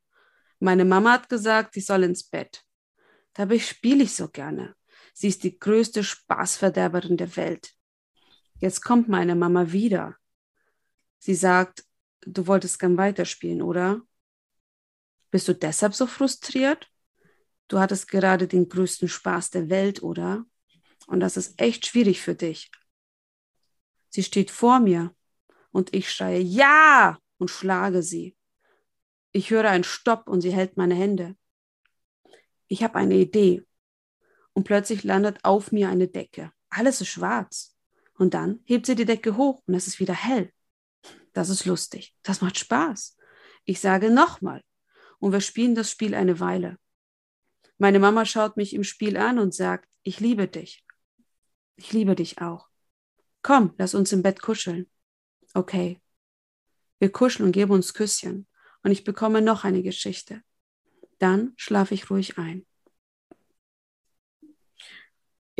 [0.58, 2.64] Meine Mama hat gesagt, sie soll ins Bett.
[3.32, 4.74] Dabei spiele ich so gerne.
[5.14, 7.72] Sie ist die größte Spaßverderberin der Welt.
[8.58, 10.16] Jetzt kommt meine Mama wieder.
[11.18, 11.84] Sie sagt,
[12.22, 14.02] du wolltest gern weiterspielen, oder?
[15.30, 16.90] Bist du deshalb so frustriert?
[17.68, 20.44] Du hattest gerade den größten Spaß der Welt, oder?
[21.06, 22.70] Und das ist echt schwierig für dich.
[24.10, 25.14] Sie steht vor mir
[25.70, 28.36] und ich schreie Ja und schlage sie.
[29.32, 31.36] Ich höre einen Stopp und sie hält meine Hände.
[32.66, 33.64] Ich habe eine Idee
[34.52, 36.52] und plötzlich landet auf mir eine Decke.
[36.68, 37.76] Alles ist schwarz.
[38.14, 40.52] Und dann hebt sie die Decke hoch und es ist wieder hell.
[41.32, 42.14] Das ist lustig.
[42.22, 43.16] Das macht Spaß.
[43.64, 44.62] Ich sage nochmal.
[45.18, 46.76] Und wir spielen das Spiel eine Weile.
[47.78, 50.84] Meine Mama schaut mich im Spiel an und sagt, ich liebe dich.
[51.76, 52.69] Ich liebe dich auch.
[53.42, 54.86] Komm, lass uns im Bett kuscheln.
[55.54, 56.00] Okay.
[56.98, 58.46] Wir kuscheln und geben uns Küsschen.
[58.82, 60.42] Und ich bekomme noch eine Geschichte.
[61.18, 62.66] Dann schlafe ich ruhig ein.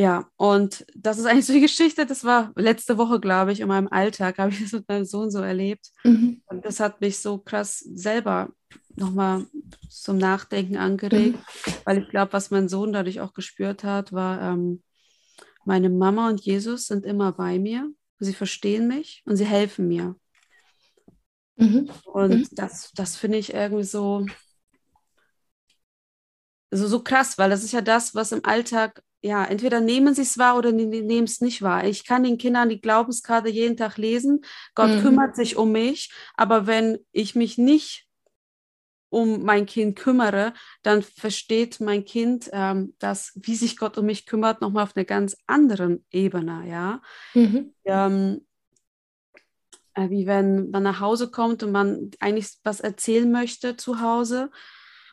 [0.01, 3.69] Ja, und das ist eigentlich so die Geschichte, das war letzte Woche, glaube ich, in
[3.69, 5.91] meinem Alltag, habe ich das mit meinem Sohn so erlebt.
[6.05, 6.41] Mhm.
[6.47, 8.49] Und das hat mich so krass selber
[8.97, 9.47] nochmal
[9.91, 11.73] zum Nachdenken angeregt, mhm.
[11.85, 14.83] weil ich glaube, was mein Sohn dadurch auch gespürt hat, war, ähm,
[15.71, 17.89] meine Mama und Jesus sind immer bei mir.
[18.19, 20.17] Sie verstehen mich und sie helfen mir.
[21.55, 21.89] Mhm.
[22.07, 22.49] Und mhm.
[22.51, 24.27] das, das finde ich irgendwie so,
[26.73, 30.23] so, so krass, weil das ist ja das, was im Alltag, ja, entweder nehmen sie
[30.23, 31.85] es wahr oder nehmen es nicht wahr.
[31.85, 34.41] Ich kann den Kindern die Glaubenskarte jeden Tag lesen.
[34.75, 35.03] Gott mhm.
[35.03, 38.09] kümmert sich um mich, aber wenn ich mich nicht
[39.11, 44.25] um mein Kind kümmere, dann versteht mein Kind, ähm, dass, wie sich Gott um mich
[44.25, 47.03] kümmert, nochmal auf einer ganz anderen Ebene, ja.
[47.35, 47.75] Mhm.
[47.85, 48.47] Ähm,
[49.95, 54.51] äh, wie wenn man nach Hause kommt und man eigentlich was erzählen möchte zu Hause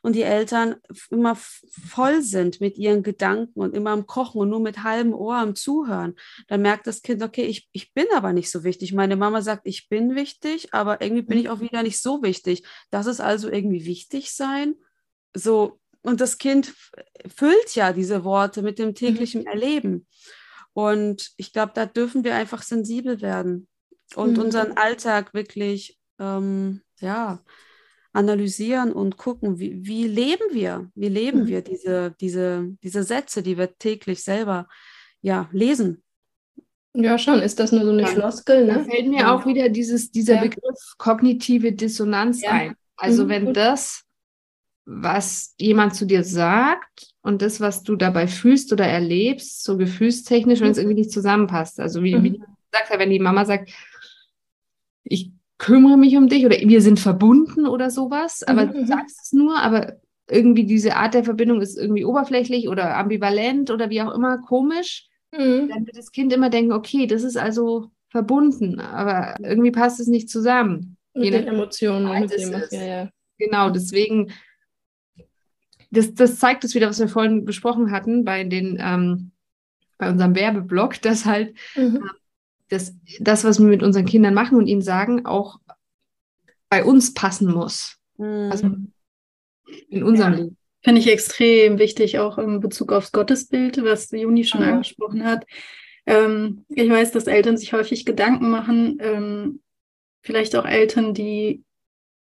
[0.08, 0.78] und die Eltern
[1.10, 5.36] immer voll sind mit ihren Gedanken und immer am Kochen und nur mit halbem Ohr
[5.36, 6.16] am Zuhören,
[6.48, 8.94] dann merkt das Kind, okay, ich, ich bin aber nicht so wichtig.
[8.94, 12.64] Meine Mama sagt, ich bin wichtig, aber irgendwie bin ich auch wieder nicht so wichtig.
[12.90, 14.76] Das ist also irgendwie wichtig sein.
[15.34, 16.74] So, und das Kind
[17.36, 19.48] füllt ja diese Worte mit dem täglichen mhm.
[19.48, 20.08] Erleben.
[20.72, 23.68] Und ich glaube, da dürfen wir einfach sensibel werden
[24.16, 24.44] und mhm.
[24.46, 27.44] unseren Alltag wirklich, ähm, ja,
[28.18, 30.90] analysieren und gucken, wie, wie leben wir?
[30.96, 31.48] Wie leben mhm.
[31.48, 34.68] wir diese, diese, diese Sätze, die wir täglich selber
[35.22, 36.04] ja, lesen?
[36.94, 37.42] Ja, schon.
[37.42, 38.08] Ist das nur so eine ja.
[38.08, 38.66] Floskel?
[38.66, 38.74] Ne?
[38.74, 39.36] Da fällt mir ja.
[39.36, 40.42] auch wieder dieses, dieser ja.
[40.42, 42.76] Begriff kognitive Dissonanz ein.
[42.96, 43.30] Also mhm.
[43.30, 44.04] wenn das,
[44.86, 50.62] was jemand zu dir sagt, und das, was du dabei fühlst oder erlebst, so gefühlstechnisch,
[50.62, 51.80] wenn es irgendwie nicht zusammenpasst.
[51.80, 52.24] Also wie, mhm.
[52.24, 53.70] wie du sagst, wenn die Mama sagt,
[55.04, 58.74] ich kümmere mich um dich oder wir sind verbunden oder sowas, aber mhm.
[58.74, 59.98] du sagst es nur, aber
[60.30, 65.08] irgendwie diese Art der Verbindung ist irgendwie oberflächlich oder ambivalent oder wie auch immer komisch,
[65.32, 65.70] mhm.
[65.70, 70.08] dann wird das Kind immer denken, okay, das ist also verbunden, aber irgendwie passt es
[70.08, 70.98] nicht zusammen.
[71.14, 73.10] Mit den Emotionen, mit dem, ja, ja.
[73.40, 74.32] Genau, deswegen,
[75.90, 79.32] das, das zeigt es wieder, was wir vorhin besprochen hatten bei den, ähm,
[79.98, 81.96] bei unserem Werbeblock, dass halt mhm.
[81.96, 82.10] Ähm,
[82.70, 85.60] das, das, was wir mit unseren Kindern machen und ihnen sagen, auch
[86.70, 87.98] bei uns passen muss.
[88.18, 88.50] Mhm.
[88.52, 88.72] Also
[89.90, 90.40] in unserem ja.
[90.40, 90.58] Leben.
[90.84, 94.74] Finde ich extrem wichtig, auch in Bezug aufs Gottesbild, was Juni schon mhm.
[94.74, 95.46] angesprochen hat.
[96.06, 99.60] Ähm, ich weiß, dass Eltern sich häufig Gedanken machen, ähm,
[100.22, 101.64] vielleicht auch Eltern, die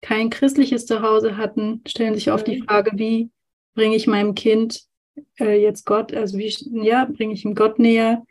[0.01, 2.65] kein christliches Zuhause hatten, stellen sich oft die mhm.
[2.65, 3.31] Frage, wie
[3.75, 4.83] bringe ich meinem Kind
[5.39, 6.53] äh, jetzt Gott, also wie,
[6.85, 8.25] ja, bringe ich ihm Gott näher?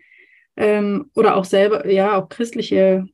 [0.58, 3.08] Ähm, oder auch selber, ja, auch christliche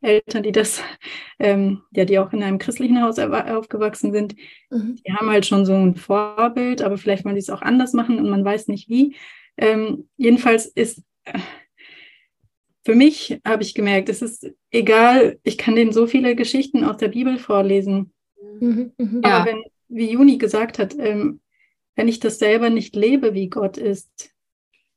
[0.00, 0.82] Eltern, die das,
[1.38, 4.34] ähm, ja, die auch in einem christlichen Haus aufgewachsen sind,
[4.70, 4.96] mhm.
[5.06, 8.18] die haben halt schon so ein Vorbild, aber vielleicht wollen die es auch anders machen
[8.18, 9.16] und man weiß nicht wie.
[9.56, 11.38] Ähm, jedenfalls ist äh,
[12.84, 16.96] für mich, habe ich gemerkt, es ist egal, ich kann denen so viele Geschichten aus
[16.96, 18.12] der Bibel vorlesen.
[18.60, 19.44] Mhm, mh, aber ja.
[19.46, 21.40] wenn, wie Juni gesagt hat, ähm,
[21.96, 24.30] wenn ich das selber nicht lebe, wie Gott ist,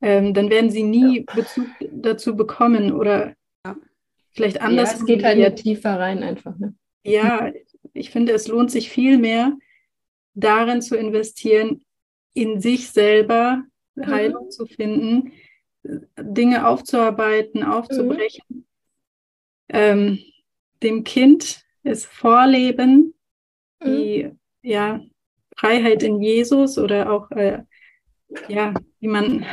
[0.01, 3.35] ähm, dann werden sie nie Bezug dazu bekommen oder
[4.31, 4.91] vielleicht anders.
[4.91, 6.57] Ja, es geht halt ja tiefer rein einfach.
[6.57, 6.73] Ne?
[7.03, 7.51] Ja,
[7.93, 9.53] ich finde, es lohnt sich viel mehr,
[10.33, 11.83] darin zu investieren,
[12.33, 13.63] in sich selber
[13.95, 14.07] mhm.
[14.07, 15.33] Heilung zu finden,
[16.17, 18.65] Dinge aufzuarbeiten, aufzubrechen, mhm.
[19.69, 20.19] ähm,
[20.83, 23.13] dem Kind es vorleben,
[23.83, 23.85] mhm.
[23.85, 25.01] die ja,
[25.57, 27.63] Freiheit in Jesus oder auch äh,
[28.47, 29.45] ja, wie man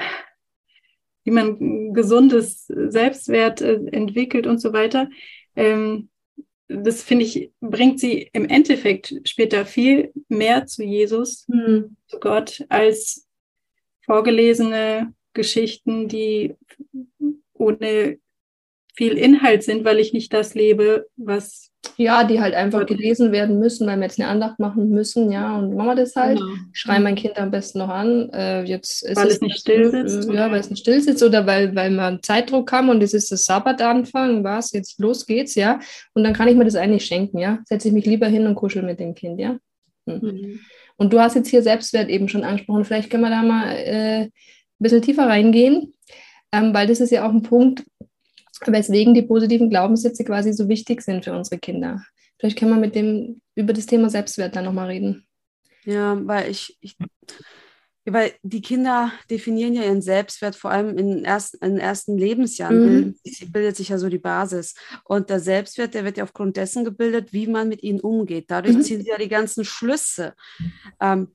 [1.29, 5.11] wie man gesundes Selbstwert äh, entwickelt und so weiter.
[5.57, 6.09] Ähm,
[6.69, 11.97] das finde ich, bringt sie im Endeffekt später viel mehr zu Jesus, mhm.
[12.07, 13.27] zu Gott, als
[14.07, 16.55] vorgelesene Geschichten, die
[17.53, 18.19] ohne
[18.99, 21.71] viel Inhalt sind, weil ich nicht das lebe, was.
[21.97, 25.57] Ja, die halt einfach gelesen werden müssen, weil wir jetzt eine Andacht machen müssen, ja,
[25.57, 26.39] und machen wir das halt.
[26.39, 26.53] Genau.
[26.73, 28.29] Schreien mein Kind am besten noch an.
[28.31, 30.29] Äh, jetzt ist weil es, es nicht still sitzt.
[30.29, 33.31] Ja, weil es nicht still sitzt oder weil, weil man Zeitdruck haben und es ist
[33.31, 35.79] das Sabbatanfang, was, jetzt los geht's, ja.
[36.15, 37.61] Und dann kann ich mir das eigentlich schenken, ja.
[37.65, 39.57] Setze ich mich lieber hin und kuschel mit dem Kind, ja.
[40.09, 40.21] Hm.
[40.21, 40.61] Mhm.
[40.97, 42.85] Und du hast jetzt hier Selbstwert eben schon angesprochen.
[42.85, 44.33] Vielleicht können wir da mal äh, ein
[44.81, 45.95] bisschen tiefer reingehen,
[46.51, 47.85] ähm, weil das ist ja auch ein Punkt,
[48.67, 52.03] weswegen die positiven Glaubenssätze quasi so wichtig sind für unsere Kinder.
[52.39, 55.27] Vielleicht können wir mit dem über das Thema Selbstwert dann nochmal reden.
[55.85, 56.97] Ja, weil ich, ich,
[58.05, 62.17] weil die Kinder definieren ja ihren Selbstwert vor allem in den ersten, in den ersten
[62.17, 63.15] Lebensjahren, mhm.
[63.23, 64.75] bildet, bildet, sich ja so die Basis.
[65.05, 68.51] Und der Selbstwert, der wird ja aufgrund dessen gebildet, wie man mit ihnen umgeht.
[68.51, 68.83] Dadurch mhm.
[68.83, 70.35] ziehen sie ja die ganzen Schlüsse.
[71.01, 71.29] Ähm,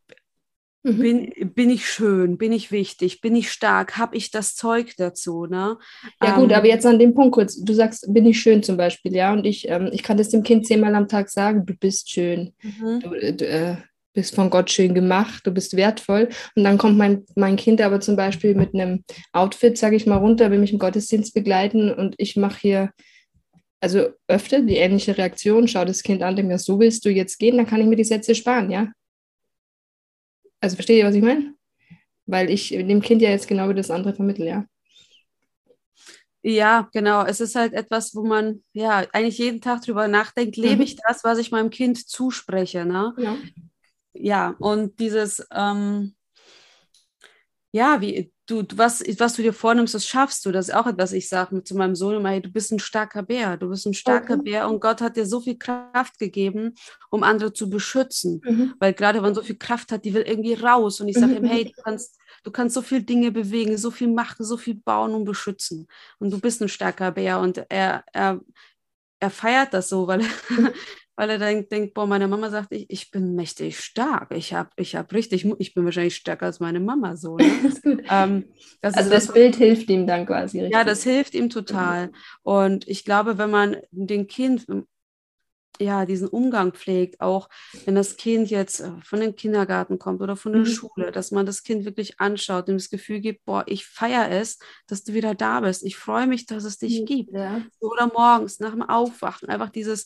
[0.83, 0.99] Mhm.
[0.99, 5.45] Bin, bin ich schön, bin ich wichtig, bin ich stark, habe ich das Zeug dazu,
[5.45, 5.77] ne?
[6.21, 8.75] Ja gut, ähm, aber jetzt an dem Punkt kurz, du sagst, bin ich schön zum
[8.75, 11.73] Beispiel, ja, und ich, ähm, ich kann das dem Kind zehnmal am Tag sagen, du
[11.73, 12.99] bist schön, mhm.
[12.99, 13.77] du, äh, du äh,
[14.13, 18.01] bist von Gott schön gemacht, du bist wertvoll und dann kommt mein, mein Kind aber
[18.01, 22.15] zum Beispiel mit einem Outfit, sage ich mal, runter, will mich im Gottesdienst begleiten und
[22.17, 22.89] ich mache hier
[23.79, 27.37] also öfter die ähnliche Reaktion, schau das Kind an, denke mir, so willst du jetzt
[27.37, 28.87] gehen, dann kann ich mir die Sätze sparen, ja.
[30.63, 31.53] Also versteht ihr, was ich meine?
[32.25, 34.65] Weil ich dem Kind ja jetzt genau wie das andere vermittle, ja.
[36.41, 37.25] Ja, genau.
[37.25, 40.81] Es ist halt etwas, wo man ja eigentlich jeden Tag drüber nachdenkt, lebe mhm.
[40.83, 43.13] ich das, was ich meinem Kind zuspreche, ne?
[43.17, 43.37] Ja.
[44.13, 46.15] Ja, und dieses, ähm,
[47.73, 50.51] ja, wie, du, was, was du dir vornimmst, das schaffst du.
[50.51, 53.23] Das ist auch etwas, ich sage zu meinem Sohn immer, hey, du bist ein starker
[53.23, 54.43] Bär, du bist ein starker okay.
[54.43, 56.75] Bär und Gott hat dir so viel Kraft gegeben,
[57.09, 58.41] um andere zu beschützen.
[58.43, 58.73] Mhm.
[58.79, 60.99] Weil gerade wenn man so viel Kraft hat, die will irgendwie raus.
[60.99, 61.37] Und ich sage mhm.
[61.37, 64.75] ihm, hey, du kannst, du kannst so viele Dinge bewegen, so viel machen, so viel
[64.75, 65.87] bauen und beschützen.
[66.19, 67.39] Und du bist ein starker Bär.
[67.39, 68.41] Und er, er,
[69.19, 70.21] er feiert das so, weil,
[71.15, 74.31] weil er denkt, denkt, boah, meine Mama sagt, ich, ich bin mächtig stark.
[74.31, 77.37] Ich habe ich hab richtig, ich bin wahrscheinlich stärker als meine Mama so.
[77.37, 77.51] Ne?
[77.63, 78.03] das ist gut.
[78.09, 78.45] Ähm,
[78.81, 80.59] das also das, das, Bild hilft ihm dann quasi.
[80.59, 80.75] Richtig.
[80.75, 82.11] Ja, das hilft ihm total.
[82.41, 84.65] Und ich glaube, wenn man den Kind
[85.79, 87.49] ja, diesen Umgang pflegt, auch
[87.85, 90.65] wenn das Kind jetzt äh, von dem Kindergarten kommt oder von der mhm.
[90.67, 94.59] Schule, dass man das Kind wirklich anschaut und das Gefühl gibt, boah, ich feiere es,
[94.87, 95.83] dass du wieder da bist.
[95.83, 97.05] Ich freue mich, dass es dich mhm.
[97.05, 97.33] gibt.
[97.33, 97.61] Ja.
[97.79, 100.05] Oder morgens nach dem Aufwachen, einfach dieses,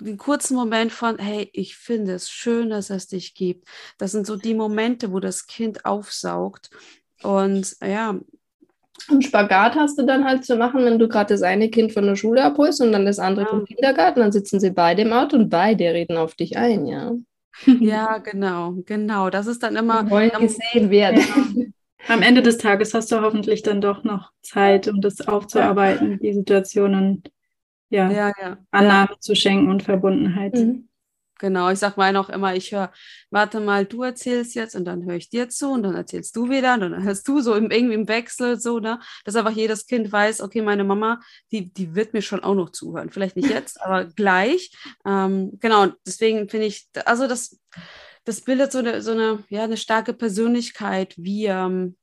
[0.00, 3.68] den kurzen Moment von, hey, ich finde es schön, dass es dich gibt.
[3.98, 6.70] Das sind so die Momente, wo das Kind aufsaugt.
[7.22, 8.18] Und ja.
[9.08, 12.04] Und Spagat hast du dann halt zu machen, wenn du gerade das eine Kind von
[12.04, 13.50] der Schule abholst und dann das andere ja.
[13.50, 17.12] vom Kindergarten, dann sitzen sie beide im Auto und beide reden auf dich ein, ja.
[17.80, 19.30] Ja, genau, genau.
[19.30, 20.08] Das ist dann immer.
[20.10, 21.74] wollen gesehen werden.
[22.06, 26.32] Am Ende des Tages hast du hoffentlich dann doch noch Zeit, um das aufzuarbeiten, die
[26.32, 27.22] Situationen
[27.90, 28.58] ja, ja, ja.
[28.70, 29.20] Annahme ja.
[29.20, 30.54] zu schenken und Verbundenheit.
[30.54, 30.88] Mhm.
[31.38, 32.92] Genau, ich sag mal auch immer, ich höre,
[33.30, 36.50] warte mal, du erzählst jetzt und dann höre ich dir zu und dann erzählst du
[36.50, 38.98] wieder und dann hörst du so im, irgendwie im Wechsel so, ne?
[39.24, 41.20] Dass einfach jedes Kind weiß, okay, meine Mama,
[41.52, 43.10] die, die wird mir schon auch noch zuhören.
[43.10, 44.72] Vielleicht nicht jetzt, aber gleich.
[45.06, 47.60] Ähm, genau, deswegen finde ich, also das,
[48.24, 51.96] das bildet so eine, so eine, ja, eine starke Persönlichkeit, wie, ähm,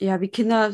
[0.00, 0.72] ja, wie Kinder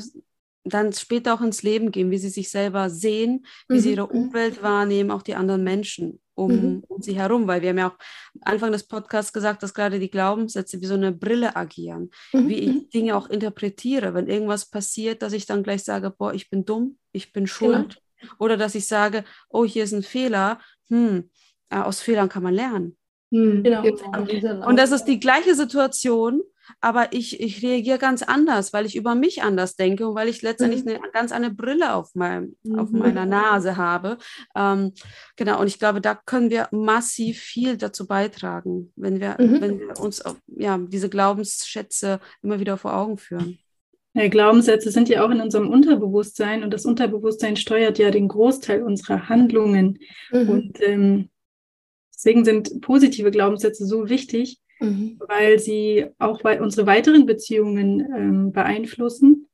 [0.69, 3.81] dann später auch ins Leben gehen, wie sie sich selber sehen, wie mhm.
[3.81, 6.85] sie ihre Umwelt wahrnehmen, auch die anderen Menschen um, mhm.
[6.89, 7.99] um sie herum, weil wir haben ja auch
[8.43, 12.49] Anfang des Podcasts gesagt, dass gerade die Glaubenssätze wie so eine Brille agieren, mhm.
[12.49, 12.91] wie ich mhm.
[12.91, 16.97] Dinge auch interpretiere, wenn irgendwas passiert, dass ich dann gleich sage, boah, ich bin dumm,
[17.13, 17.55] ich bin genau.
[17.55, 18.33] schuld, genau.
[18.39, 21.29] oder dass ich sage, oh, hier ist ein Fehler, hm,
[21.71, 22.97] äh, aus Fehlern kann man lernen.
[23.31, 23.65] Mhm.
[23.65, 24.67] Genau.
[24.67, 26.41] Und das ist die gleiche Situation,
[26.81, 30.43] aber ich, ich reagiere ganz anders, weil ich über mich anders denke und weil ich
[30.43, 30.91] letztendlich mhm.
[30.93, 32.79] eine ganz andere Brille auf, meinem, mhm.
[32.79, 34.19] auf meiner Nase habe.
[34.57, 34.93] Ähm,
[35.37, 39.61] genau, und ich glaube, da können wir massiv viel dazu beitragen, wenn wir, mhm.
[39.61, 43.59] wenn wir uns ja, diese Glaubensschätze immer wieder vor Augen führen.
[44.15, 48.83] Ja, Glaubenssätze sind ja auch in unserem Unterbewusstsein und das Unterbewusstsein steuert ja den Großteil
[48.83, 49.99] unserer Handlungen.
[50.33, 50.49] Mhm.
[50.49, 51.31] Und ähm,
[52.15, 55.21] deswegen sind positive Glaubenssätze so wichtig, mhm.
[55.27, 59.49] weil sie auch unsere weiteren Beziehungen ähm, beeinflussen.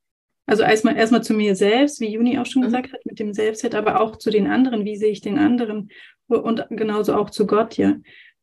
[0.46, 2.66] Also erstmal erstmal zu mir selbst, wie Juni auch schon mhm.
[2.66, 5.90] gesagt hat, mit dem Selbstwert, aber auch zu den anderen, wie sehe ich den anderen
[6.26, 7.96] und genauso auch zu Gott, ja.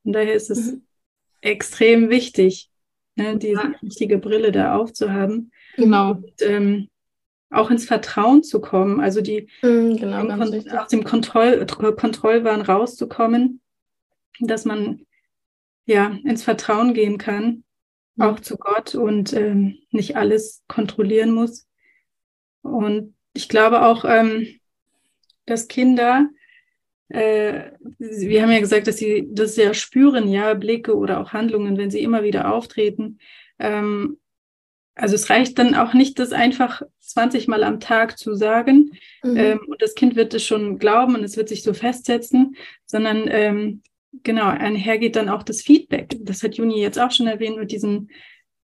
[0.03, 0.81] Und daher ist es mhm.
[1.41, 2.69] extrem wichtig,
[3.15, 3.73] ne, diese ja.
[3.83, 5.51] richtige Brille da aufzuhaben.
[5.75, 6.11] Genau.
[6.11, 6.87] Und, ähm,
[7.51, 10.25] auch ins Vertrauen zu kommen, also die mhm, genau,
[10.77, 13.59] aus dem Kontroll, Kontrollwahn rauszukommen,
[14.39, 15.05] dass man
[15.85, 17.63] ja, ins Vertrauen gehen kann,
[18.15, 18.23] mhm.
[18.23, 21.67] auch zu Gott und ähm, nicht alles kontrollieren muss.
[22.61, 24.47] Und ich glaube auch, ähm,
[25.45, 26.29] dass Kinder,
[27.09, 31.77] äh, wir haben ja gesagt, dass sie das ja spüren, ja, Blicke oder auch Handlungen,
[31.77, 33.19] wenn sie immer wieder auftreten.
[33.59, 34.19] Ähm,
[34.95, 38.91] also es reicht dann auch nicht, das einfach 20 Mal am Tag zu sagen
[39.23, 39.37] mhm.
[39.37, 43.25] ähm, und das Kind wird es schon glauben und es wird sich so festsetzen, sondern
[43.27, 43.81] ähm,
[44.23, 46.15] genau, einhergeht dann auch das Feedback.
[46.21, 48.09] Das hat Juni jetzt auch schon erwähnt mit diesem,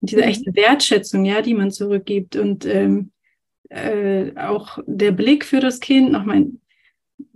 [0.02, 0.30] mit dieser mhm.
[0.30, 3.12] echten Wertschätzung, ja, die man zurückgibt und ähm,
[3.70, 6.48] äh, auch der Blick für das Kind, nochmal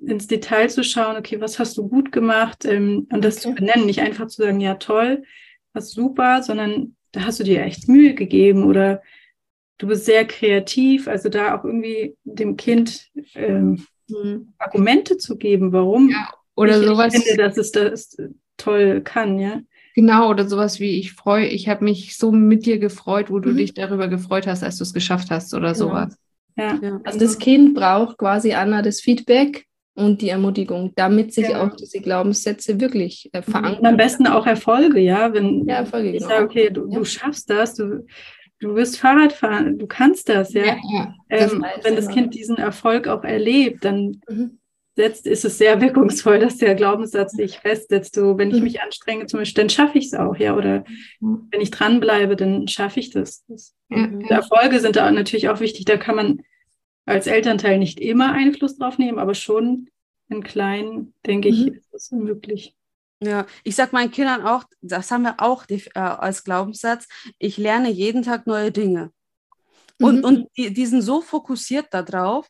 [0.05, 3.55] ins Detail zu schauen, okay, was hast du gut gemacht ähm, und das okay.
[3.55, 5.23] zu benennen, nicht einfach zu sagen, ja toll,
[5.73, 9.01] was super, sondern da hast du dir echt Mühe gegeben oder
[9.77, 14.53] du bist sehr kreativ, also da auch irgendwie dem Kind ähm, mhm.
[14.57, 17.13] Argumente zu geben, warum ja, oder ich, sowas.
[17.13, 18.17] Ich finde, dass es das
[18.57, 19.61] toll kann, ja.
[19.95, 23.49] Genau, oder sowas wie ich freue, ich habe mich so mit dir gefreut, wo du
[23.49, 23.57] mhm.
[23.57, 25.87] dich darüber gefreut hast, als du es geschafft hast oder genau.
[25.87, 26.17] sowas.
[26.55, 26.79] Ja.
[26.81, 27.01] ja.
[27.03, 31.63] Also das Kind braucht quasi Anna das Feedback und die Ermutigung, damit sich ja.
[31.63, 33.79] auch diese Glaubenssätze wirklich äh, verankern.
[33.79, 35.33] Und am besten auch Erfolge, ja.
[35.33, 36.29] Wenn ja, Erfolge, ich genau.
[36.29, 36.99] sage, okay, du, ja.
[36.99, 38.05] du schaffst das, du,
[38.59, 40.77] du wirst Fahrrad fahren, du kannst das, ja.
[40.89, 44.60] ja, ähm, das wenn das Kind diesen Erfolg auch erlebt, dann mhm
[45.01, 48.13] setzt, ist es sehr wirkungsvoll, dass der Glaubenssatz sich festsetzt.
[48.13, 48.63] So, wenn ich mhm.
[48.63, 50.55] mich anstrenge, zum Beispiel, dann schaffe ich es auch, ja.
[50.55, 50.83] Oder
[51.19, 51.47] mhm.
[51.49, 53.43] wenn ich dranbleibe, dann schaffe ich das.
[53.47, 55.85] das ja, Erfolge sind da natürlich auch wichtig.
[55.85, 56.41] Da kann man
[57.05, 59.89] als Elternteil nicht immer Einfluss drauf nehmen, aber schon
[60.29, 61.73] in kleinen, denke ich, mhm.
[61.73, 62.75] ist es möglich.
[63.23, 67.57] Ja, ich sage meinen Kindern auch, das haben wir auch die, äh, als Glaubenssatz, ich
[67.57, 69.11] lerne jeden Tag neue Dinge.
[69.99, 70.23] Und, mhm.
[70.23, 72.49] und die, die sind so fokussiert darauf,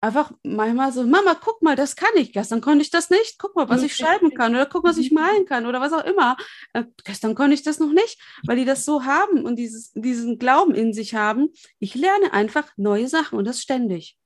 [0.00, 2.32] einfach manchmal so, Mama, guck mal, das kann ich.
[2.32, 3.36] Gestern konnte ich das nicht.
[3.38, 6.04] Guck mal, was ich schreiben kann oder guck, was ich malen kann oder was auch
[6.04, 6.36] immer.
[6.72, 10.38] Äh, gestern konnte ich das noch nicht, weil die das so haben und dieses, diesen
[10.38, 11.48] Glauben in sich haben.
[11.78, 14.16] Ich lerne einfach neue Sachen und das ständig.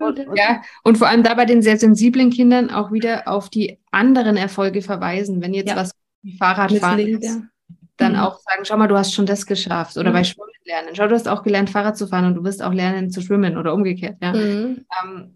[0.00, 3.78] und, ja, und vor allem da bei den sehr sensiblen Kindern auch wieder auf die
[3.90, 5.40] anderen Erfolge verweisen.
[5.40, 5.76] Wenn jetzt ja.
[5.76, 5.92] was
[6.22, 7.42] wie Fahrradfahren ist, ja
[8.02, 8.18] dann mhm.
[8.18, 9.96] auch sagen, schau mal, du hast schon das geschafft.
[9.96, 10.14] Oder mhm.
[10.14, 10.90] bei Schwimmen lernen.
[10.94, 13.56] Schau, du hast auch gelernt, Fahrrad zu fahren und du wirst auch lernen zu schwimmen
[13.56, 14.16] oder umgekehrt.
[14.22, 14.32] Ja.
[14.32, 14.84] Mhm.
[15.02, 15.34] Ähm,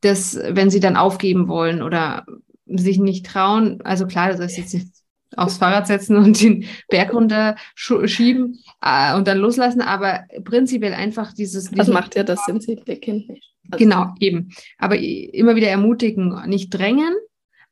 [0.00, 2.24] das, wenn sie dann aufgeben wollen oder
[2.66, 4.88] sich nicht trauen, also klar, das heißt jetzt nicht
[5.36, 11.32] aufs Fahrrad setzen und den Berg runter schieben äh, und dann loslassen, aber prinzipiell einfach
[11.32, 11.70] dieses.
[11.70, 13.54] Das macht ja das sensible Kind nicht.
[13.70, 14.50] Also genau, eben.
[14.78, 17.14] Aber immer wieder ermutigen, nicht drängen,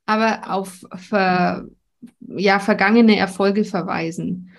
[0.05, 1.67] aber auf ver,
[2.29, 4.51] ja, vergangene Erfolge verweisen.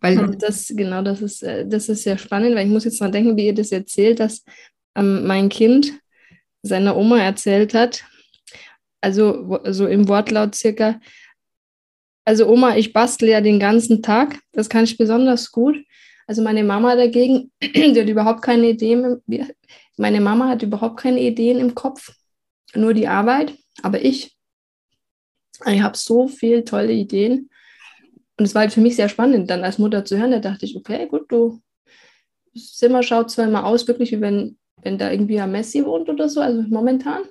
[0.00, 3.00] Weil Und das, genau, das ist, äh, das ist sehr spannend, weil ich muss jetzt
[3.00, 4.44] mal denken, wie ihr das erzählt, dass
[4.94, 5.92] ähm, mein Kind
[6.62, 8.04] seiner Oma erzählt hat,
[9.00, 11.00] also so im Wortlaut circa,
[12.24, 15.76] also Oma, ich bastle ja den ganzen Tag, das kann ich besonders gut.
[16.26, 19.22] Also meine Mama dagegen, die hat überhaupt keine Ideen,
[19.96, 22.12] meine Mama hat überhaupt keine Ideen im Kopf,
[22.74, 24.35] nur die Arbeit, aber ich,
[25.64, 27.50] ich habe so viele tolle Ideen.
[28.38, 30.30] Und es war halt für mich sehr spannend, dann als Mutter zu hören.
[30.30, 31.62] Da dachte ich, okay, gut, du
[32.56, 36.40] Zimmer schaut zweimal aus, wirklich wie wenn, wenn da irgendwie ein Messi wohnt oder so,
[36.40, 37.22] also momentan.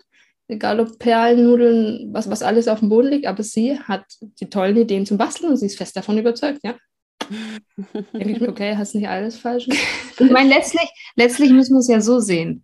[0.47, 4.05] Egal ob Perlen, Nudeln, was, was alles auf dem Boden liegt, aber sie hat
[4.39, 6.75] die tollen Ideen zum Basteln und sie ist fest davon überzeugt, ja.
[8.13, 9.67] Denke ich mir, okay, hast nicht alles falsch.
[10.17, 12.63] Ich meine, letztlich, letztlich müssen wir es ja so sehen.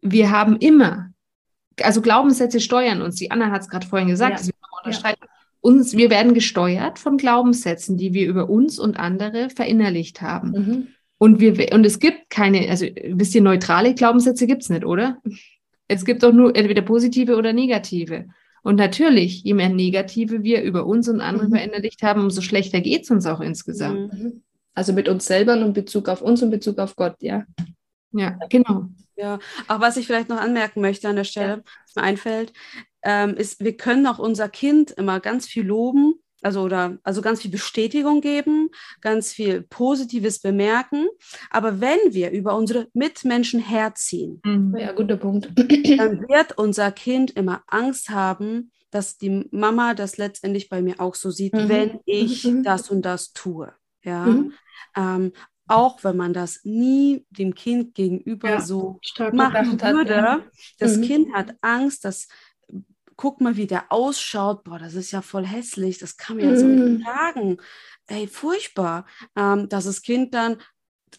[0.00, 1.10] Wir haben immer,
[1.82, 3.16] also Glaubenssätze steuern uns.
[3.16, 4.52] Die Anna hat es gerade vorhin gesagt, Ja.
[4.84, 5.20] Unterstreichen.
[5.60, 10.50] Uns, wir werden gesteuert von Glaubenssätzen, die wir über uns und andere verinnerlicht haben.
[10.50, 10.88] Mhm.
[11.18, 15.18] Und, wir, und es gibt keine, also wisst ihr, neutrale Glaubenssätze gibt es nicht, oder?
[15.86, 18.26] Es gibt doch nur entweder positive oder negative.
[18.64, 21.52] Und natürlich, je mehr negative wir über uns und andere Mhm.
[21.52, 24.12] verinnerlicht haben, umso schlechter geht es uns auch insgesamt.
[24.12, 24.22] Mhm.
[24.22, 24.42] Mhm.
[24.74, 27.44] Also mit uns selber und in Bezug auf uns und in Bezug auf Gott, ja.
[28.12, 28.86] Ja, genau.
[29.16, 29.38] Ja,
[29.68, 32.52] auch was ich vielleicht noch anmerken möchte an der Stelle, was mir einfällt,
[33.02, 37.42] ähm, ist, wir können auch unser Kind immer ganz viel loben, also oder also ganz
[37.42, 41.06] viel Bestätigung geben, ganz viel Positives bemerken.
[41.50, 44.76] Aber wenn wir über unsere Mitmenschen herziehen, Mhm.
[44.76, 45.52] Ja, guter Punkt.
[45.56, 51.14] dann wird unser Kind immer Angst haben, dass die Mama das letztendlich bei mir auch
[51.14, 51.68] so sieht, Mhm.
[51.68, 52.62] wenn ich Mhm.
[52.64, 53.72] das und das tue.
[54.04, 54.26] Ja.
[54.26, 54.52] Mhm.
[54.96, 55.32] Ähm,
[55.68, 58.60] auch wenn man das nie dem Kind gegenüber Ja.
[58.60, 60.42] so Stark machen würde, ja.
[60.78, 61.02] das Mhm.
[61.02, 62.28] Kind hat Angst, dass
[63.16, 64.64] guck mal, wie der ausschaut.
[64.64, 65.98] Boah, das ist ja voll hässlich.
[65.98, 66.74] Das kann man ja so Mhm.
[66.94, 67.58] nicht sagen.
[68.08, 69.06] Ey, furchtbar.
[69.36, 70.56] Ähm, dass das Kind dann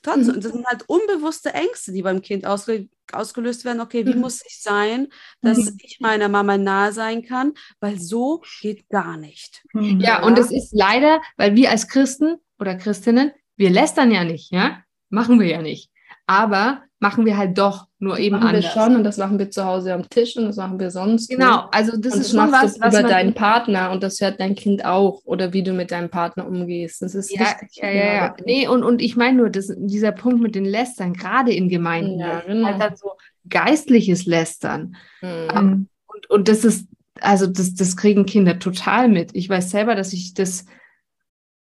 [0.02, 0.42] trotzdem, Mhm.
[0.42, 3.80] das sind halt unbewusste Ängste, die beim Kind ausge ausgelöst werden.
[3.80, 4.22] Okay, wie Mhm.
[4.22, 5.08] muss ich sein,
[5.42, 5.78] dass Mhm.
[5.82, 7.54] ich meiner Mama nahe sein kann?
[7.80, 9.64] Weil so geht gar nicht.
[9.74, 10.00] Mhm.
[10.00, 14.52] Ja, und es ist leider, weil wir als Christen oder Christinnen, wir lästern ja nicht,
[14.52, 14.80] ja?
[15.10, 15.90] Machen wir ja nicht.
[16.26, 18.64] Aber machen wir halt doch, nur eben machen anders.
[18.64, 21.30] wir schon und das machen wir zu Hause am Tisch und das machen wir sonst.
[21.30, 24.40] Genau, also das und ist das schon was, was über deinen Partner und das hört
[24.40, 27.02] dein Kind auch oder wie du mit deinem Partner umgehst.
[27.02, 27.70] Das ist ja, wichtig.
[27.74, 28.28] ja, ja, ja.
[28.30, 28.44] Genau.
[28.46, 32.20] Nee, und, und ich meine nur, das, dieser Punkt mit den Lästern, gerade in Gemeinden,
[32.20, 32.68] Ja, genau.
[32.68, 33.12] halt dann so
[33.50, 34.96] geistliches Lästern.
[35.22, 35.90] Mhm.
[36.08, 36.88] Und, und das ist,
[37.20, 39.32] also das, das kriegen Kinder total mit.
[39.34, 40.66] Ich weiß selber, dass ich das,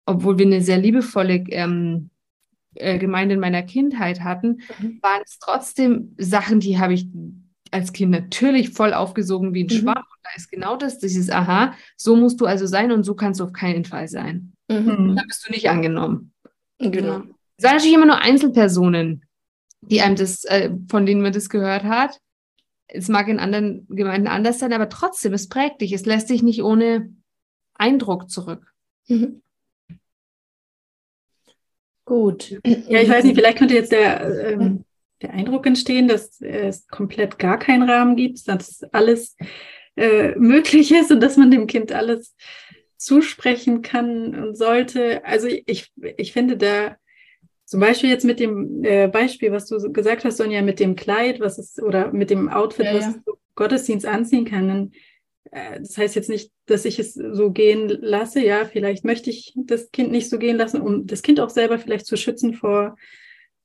[0.06, 2.10] obwohl wir eine sehr liebevolle ähm,
[2.74, 4.98] äh, Gemeinde in meiner Kindheit hatten, Mhm.
[5.02, 7.06] waren es trotzdem Sachen, die habe ich
[7.70, 9.80] als Kind natürlich voll aufgesogen wie ein Mhm.
[9.80, 9.96] Schwamm.
[9.96, 13.40] Und da ist genau das, dieses Aha, so musst du also sein und so kannst
[13.40, 14.52] du auf keinen Fall sein.
[14.68, 15.14] Mhm.
[15.16, 16.32] Da bist du nicht angenommen.
[16.78, 17.22] Genau.
[17.56, 19.24] Es waren natürlich immer nur Einzelpersonen,
[19.82, 22.18] die einem das, äh, von denen man das gehört hat.
[22.86, 25.92] Es mag in anderen Gemeinden anders sein, aber trotzdem, es prägt dich.
[25.92, 27.12] Es lässt dich nicht ohne
[27.74, 28.72] Eindruck zurück.
[29.08, 29.40] Mhm.
[32.04, 32.60] Gut.
[32.64, 34.84] Ja, ich weiß nicht, vielleicht könnte jetzt der, ähm,
[35.22, 39.36] der Eindruck entstehen, dass es komplett gar keinen Rahmen gibt, dass alles
[39.96, 42.34] äh, möglich ist und dass man dem Kind alles
[42.96, 45.24] zusprechen kann und sollte.
[45.24, 46.96] Also ich, ich finde da
[47.64, 51.40] zum Beispiel jetzt mit dem äh, Beispiel, was du gesagt hast, Sonja, mit dem Kleid,
[51.40, 53.32] was es oder mit dem Outfit, Ja, was ja.
[53.54, 54.92] Gottesdienst anziehen kann, dann,
[55.80, 58.44] das heißt jetzt nicht, dass ich es so gehen lasse.
[58.44, 61.78] Ja, vielleicht möchte ich das Kind nicht so gehen lassen, um das Kind auch selber
[61.78, 62.96] vielleicht zu schützen vor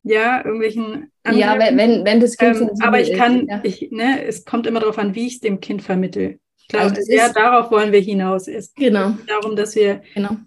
[0.03, 1.59] ja irgendwelchen Ja, Angriffen.
[1.59, 3.59] wenn, wenn, wenn das Kind Ähm, aber ich ist, kann, ja.
[3.63, 6.39] ich, ne, es kommt immer darauf an, wie ich es dem Kind vermittel.
[6.69, 8.47] Glaube, Also ja, darauf wollen wir hinaus.
[8.47, 10.37] Es geht Genau, darum, dass wir genau.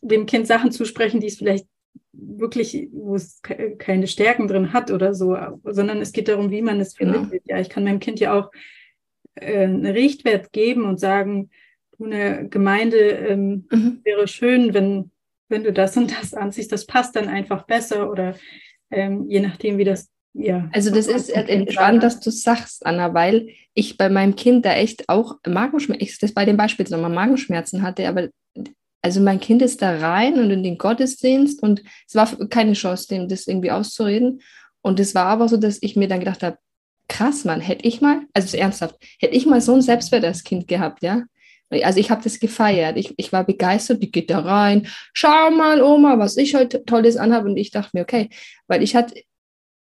[0.00, 1.66] dem Kind Sachen zusprechen, die es vielleicht
[2.12, 6.62] wirklich, wo es ke- keine Stärken drin hat oder so, sondern es geht darum, wie
[6.62, 7.12] man es Genau.
[7.14, 7.42] vermittelt.
[7.46, 8.50] Ja, ich kann meinem Kind ja auch
[9.34, 11.50] äh, einen Richtwert geben und sagen,
[11.98, 14.00] du, eine Gemeinde ähm, Mhm.
[14.04, 15.10] wäre schön, wenn,
[15.48, 18.34] wenn du das und das anziehst, das passt dann einfach besser oder
[18.90, 20.68] ähm, je nachdem, wie das, ja.
[20.72, 25.08] Also das ist entspannt, dass du sagst, Anna, weil ich bei meinem Kind da echt
[25.08, 28.28] auch Magenschmerzen, ich das bei dem Beispiel jetzt nochmal Magenschmerzen hatte, aber
[29.02, 33.08] also mein Kind ist da rein und in den Gottesdienst und es war keine Chance,
[33.08, 34.40] dem das irgendwie auszureden.
[34.80, 36.58] Und es war aber so, dass ich mir dann gedacht habe,
[37.12, 40.66] krass, Mann, hätte ich mal, also ernsthaft, hätte ich mal so ein Selbstwert als Kind
[40.66, 41.22] gehabt, ja.
[41.70, 42.98] Also ich habe das gefeiert.
[42.98, 44.88] Ich, ich war begeistert, die geht da rein.
[45.14, 47.48] Schau mal, Oma, was ich heute Tolles anhabe.
[47.48, 48.28] Und ich dachte mir, okay,
[48.66, 49.14] weil ich hatte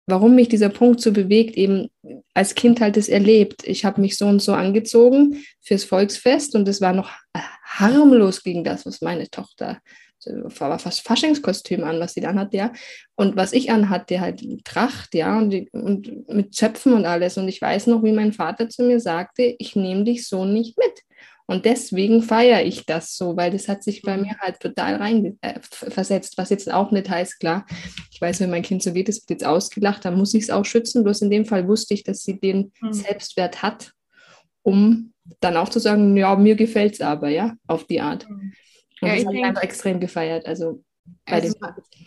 [0.09, 1.91] warum mich dieser Punkt so bewegt, eben
[2.35, 3.63] als Kind halt es erlebt.
[3.65, 7.11] Ich habe mich so und so angezogen fürs Volksfest und es war noch
[7.63, 9.79] harmlos gegen das, was meine Tochter
[10.27, 12.73] war fast Faschingskostüm an, was sie dann hat, ja.
[13.15, 17.39] Und was ich anhatte, halt Tracht, ja, und, die, und mit Zöpfen und alles.
[17.39, 20.77] Und ich weiß noch, wie mein Vater zu mir sagte, ich nehme dich so nicht
[20.79, 21.03] mit.
[21.51, 24.25] Und deswegen feiere ich das so, weil das hat sich bei mhm.
[24.25, 27.65] mir halt total rein äh, versetzt, was jetzt auch nicht heißt, klar,
[28.13, 30.51] ich weiß, wenn mein Kind so geht, es wird jetzt ausgelacht, dann muss ich es
[30.51, 31.05] auch schützen.
[31.05, 32.93] Bloß in dem Fall wusste ich, dass sie den mhm.
[32.93, 33.93] Selbstwert hat,
[34.63, 38.29] um dann auch zu sagen, ja, mir gefällt es aber, ja, auf die Art.
[38.29, 38.53] Mhm.
[39.01, 40.47] Und ja, das habe ich einfach extrem gefeiert.
[40.47, 40.83] Also,
[41.27, 41.55] also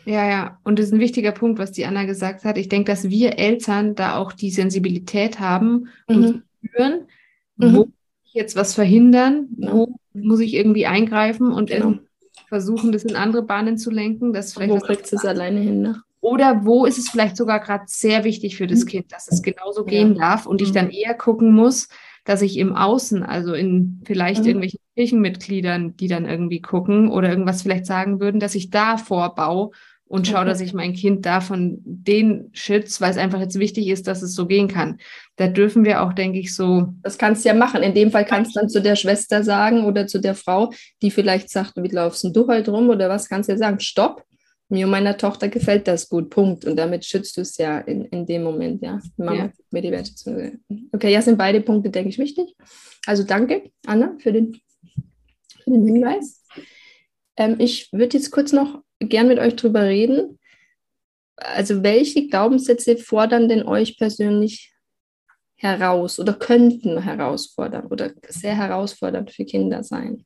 [0.05, 0.59] ja, ja.
[0.63, 2.57] Und das ist ein wichtiger Punkt, was die Anna gesagt hat.
[2.57, 6.43] Ich denke, dass wir Eltern da auch die Sensibilität haben und mhm.
[6.63, 7.07] spüren,
[7.57, 7.75] mhm.
[7.75, 7.87] wo
[8.33, 11.95] jetzt was verhindern, wo muss ich irgendwie eingreifen und genau.
[12.47, 14.33] versuchen, das in andere Bahnen zu lenken.
[14.33, 15.81] Dass vielleicht wo kriegt es alleine hin?
[15.81, 16.01] Ne?
[16.21, 18.89] Oder wo ist es vielleicht sogar gerade sehr wichtig für das mhm.
[18.89, 20.73] Kind, dass es genauso gehen darf und ich mhm.
[20.73, 21.87] dann eher gucken muss,
[22.32, 24.47] dass ich im Außen, also in vielleicht mhm.
[24.47, 29.73] irgendwelchen Kirchenmitgliedern, die dann irgendwie gucken oder irgendwas vielleicht sagen würden, dass ich da vorbau
[30.05, 33.88] und schaue, dass ich mein Kind da von denen schütze, weil es einfach jetzt wichtig
[33.88, 34.99] ist, dass es so gehen kann.
[35.36, 36.93] Da dürfen wir auch, denke ich, so.
[37.01, 37.84] Das kannst du ja machen.
[37.84, 40.71] In dem Fall kannst du dann zu der Schwester sagen oder zu der Frau,
[41.01, 44.23] die vielleicht sagt, wie laufst du halt rum oder was, kannst du ja sagen, stopp.
[44.72, 46.63] Mir und meiner Tochter gefällt das gut, Punkt.
[46.63, 49.01] Und damit schützt du es ja in, in dem Moment, ja.
[49.17, 49.51] Mama ja.
[49.69, 50.59] mir die Wertschätzung.
[50.93, 52.55] Okay, ja, sind beide Punkte, denke ich, wichtig.
[53.05, 54.61] Also danke, Anna, für den,
[55.63, 56.45] für den Hinweis.
[57.36, 60.39] Ähm, ich würde jetzt kurz noch gern mit euch drüber reden.
[61.36, 64.74] Also welche Glaubenssätze fordern denn euch persönlich
[65.55, 70.24] heraus oder könnten herausfordern oder sehr herausfordernd für Kinder sein?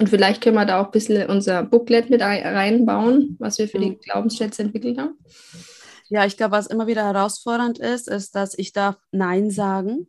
[0.00, 3.78] Und vielleicht können wir da auch ein bisschen unser Booklet mit reinbauen, was wir für
[3.78, 3.98] die mhm.
[4.00, 5.18] Glaubenssätze entwickelt haben.
[6.08, 10.08] Ja, ich glaube, was immer wieder herausfordernd ist, ist, dass ich darf Nein sagen,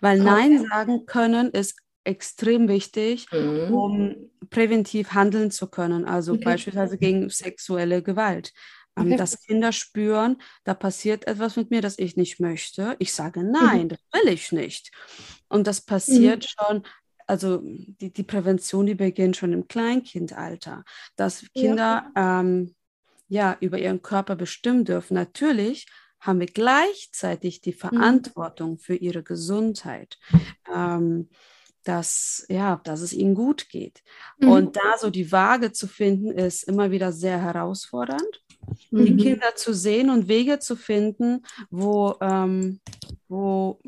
[0.00, 0.30] weil okay.
[0.30, 3.74] Nein sagen können ist extrem wichtig, mhm.
[3.74, 6.44] um präventiv handeln zu können, also okay.
[6.44, 8.52] beispielsweise gegen sexuelle Gewalt.
[8.96, 9.16] Ähm, okay.
[9.16, 12.94] Dass Kinder spüren, da passiert etwas mit mir, das ich nicht möchte.
[13.00, 13.88] Ich sage nein, mhm.
[13.88, 14.92] das will ich nicht.
[15.48, 16.64] Und das passiert mhm.
[16.64, 16.82] schon,
[17.26, 20.84] also die, die Prävention, die beginnt schon im Kleinkindalter,
[21.16, 22.40] dass Kinder ja.
[22.40, 22.74] Ähm,
[23.28, 25.14] ja über ihren Körper bestimmen dürfen.
[25.14, 25.86] Natürlich
[26.20, 27.78] haben wir gleichzeitig die mhm.
[27.78, 30.18] Verantwortung für ihre Gesundheit.
[30.72, 31.28] Ähm,
[31.84, 34.02] dass, ja, dass es ihnen gut geht.
[34.38, 34.48] Mhm.
[34.48, 38.42] Und da so die Waage zu finden, ist immer wieder sehr herausfordernd.
[38.90, 39.04] Mhm.
[39.04, 42.80] Die Kinder zu sehen und Wege zu finden, wo, ähm,
[43.28, 43.80] wo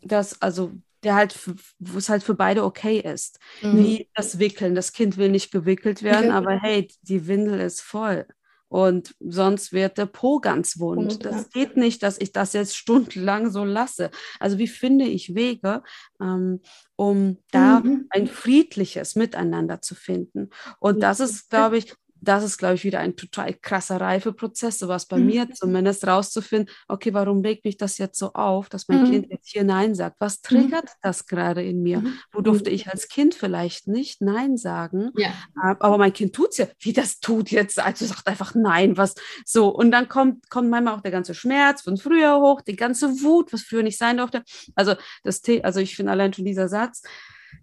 [0.00, 0.72] das, also
[1.02, 1.38] der halt,
[1.78, 3.38] wo es halt für beide okay ist.
[3.62, 3.78] Mhm.
[3.78, 4.74] Wie das Wickeln.
[4.74, 8.26] Das Kind will nicht gewickelt werden, aber hey, die Windel ist voll
[8.70, 11.24] und sonst wird der Po ganz wund.
[11.24, 14.10] Das geht nicht, dass ich das jetzt stundenlang so lasse.
[14.38, 15.82] Also wie finde ich Wege,
[16.22, 16.60] ähm,
[16.94, 18.06] um da mhm.
[18.10, 20.50] ein friedliches Miteinander zu finden?
[20.78, 25.06] Und das ist, glaube ich, das ist, glaube ich, wieder ein total krasser Reifeprozess, sowas
[25.06, 25.26] bei mhm.
[25.26, 29.10] mir zumindest rauszufinden, okay, warum regt mich das jetzt so auf, dass mein mhm.
[29.10, 30.16] Kind jetzt hier Nein sagt?
[30.20, 30.42] Was mhm.
[30.48, 30.98] triggert mhm.
[31.02, 32.00] das gerade in mir?
[32.00, 32.14] Mhm.
[32.32, 35.10] Wo durfte ich als Kind vielleicht nicht Nein sagen?
[35.16, 35.32] Ja.
[35.78, 39.14] Aber mein Kind tut es ja, wie das tut jetzt, also sagt einfach Nein, was
[39.44, 39.68] so.
[39.68, 43.52] Und dann kommt, kommt manchmal auch der ganze Schmerz von früher hoch, die ganze Wut,
[43.52, 44.42] was früher nicht sein durfte.
[44.74, 44.94] Also,
[45.24, 47.02] das, also ich finde allein schon dieser Satz,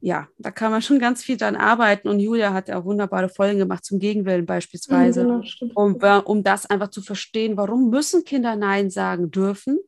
[0.01, 2.07] ja, da kann man schon ganz viel dran arbeiten.
[2.07, 6.43] Und Julia hat ja auch wunderbare Folgen gemacht zum Gegenwillen beispielsweise, mhm, genau, um, um
[6.43, 9.79] das einfach zu verstehen, warum müssen Kinder Nein sagen dürfen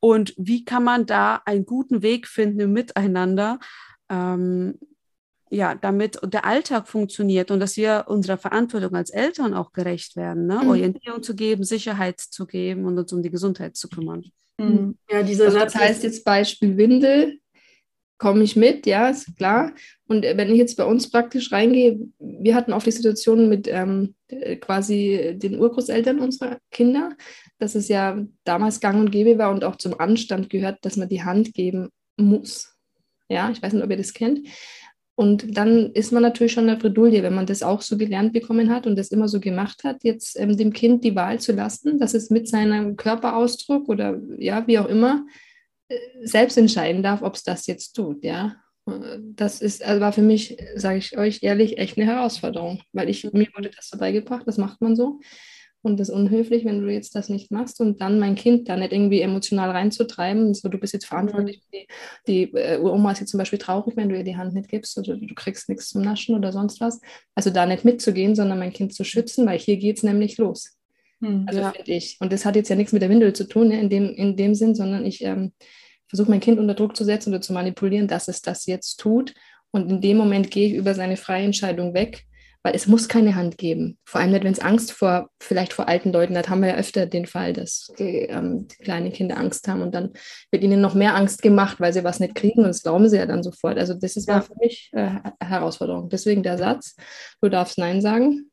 [0.00, 3.58] und wie kann man da einen guten Weg finden im Miteinander,
[4.08, 4.78] ähm,
[5.50, 10.46] ja, damit der Alltag funktioniert und dass wir unserer Verantwortung als Eltern auch gerecht werden,
[10.46, 10.60] ne?
[10.62, 10.68] Mhm.
[10.68, 14.24] Orientierung zu geben, Sicherheit zu geben und uns um die Gesundheit zu kümmern.
[14.58, 14.98] Mhm.
[15.10, 17.38] Ja, dieser also Satz heißt jetzt Beispiel Windel,
[18.18, 19.72] komme ich mit, ja, ist klar.
[20.06, 24.14] Und wenn ich jetzt bei uns praktisch reingehe, wir hatten auch die Situation mit ähm,
[24.60, 27.10] quasi den Urgroßeltern unserer Kinder,
[27.58, 31.08] dass es ja damals gang und gäbe war und auch zum Anstand gehört, dass man
[31.08, 32.76] die Hand geben muss.
[33.28, 34.46] Ja, ich weiß nicht, ob ihr das kennt.
[35.16, 38.68] Und dann ist man natürlich schon eine Bredouille, wenn man das auch so gelernt bekommen
[38.68, 41.98] hat und das immer so gemacht hat, jetzt ähm, dem Kind die Wahl zu lassen,
[41.98, 45.24] dass es mit seinem Körperausdruck oder ja, wie auch immer,
[46.22, 48.56] selbst entscheiden darf, ob es das jetzt tut, ja.
[49.34, 53.24] Das ist, also war für mich, sage ich euch ehrlich, echt eine Herausforderung, weil ich,
[53.32, 55.20] mir wurde das so beigebracht, das macht man so.
[55.84, 58.76] und das ist unhöflich, wenn du jetzt das nicht machst und dann mein Kind da
[58.76, 60.54] nicht irgendwie emotional reinzutreiben.
[60.54, 61.62] So, du bist jetzt verantwortlich.
[61.72, 61.76] Mhm.
[62.26, 64.68] Die, die äh, Oma ist jetzt zum Beispiel traurig, wenn du ihr die Hand nicht
[64.68, 67.00] gibst oder du kriegst nichts zum Naschen oder sonst was.
[67.34, 70.74] Also da nicht mitzugehen, sondern mein Kind zu schützen, weil hier geht es nämlich los.
[71.20, 71.72] Mhm, also ja.
[71.72, 72.16] finde ich.
[72.20, 74.36] Und das hat jetzt ja nichts mit der Windel zu tun, ne, in, dem, in
[74.36, 75.52] dem Sinn, sondern ich ähm,
[76.08, 79.34] versuche mein Kind unter Druck zu setzen oder zu manipulieren, dass es das jetzt tut.
[79.70, 82.24] Und in dem Moment gehe ich über seine freie Entscheidung weg
[82.64, 83.98] weil es muss keine Hand geben.
[84.06, 86.76] Vor allem nicht, wenn es Angst vor, vielleicht vor alten Leuten hat, haben wir ja
[86.76, 90.14] öfter den Fall, dass die, ähm, die kleine Kinder Angst haben und dann
[90.50, 93.18] wird ihnen noch mehr Angst gemacht, weil sie was nicht kriegen und das glauben sie
[93.18, 93.76] ja dann sofort.
[93.76, 94.40] Also das ist ja.
[94.40, 95.10] für mich äh,
[95.40, 96.08] Herausforderung.
[96.08, 96.96] Deswegen der Satz,
[97.42, 98.50] du darfst Nein sagen.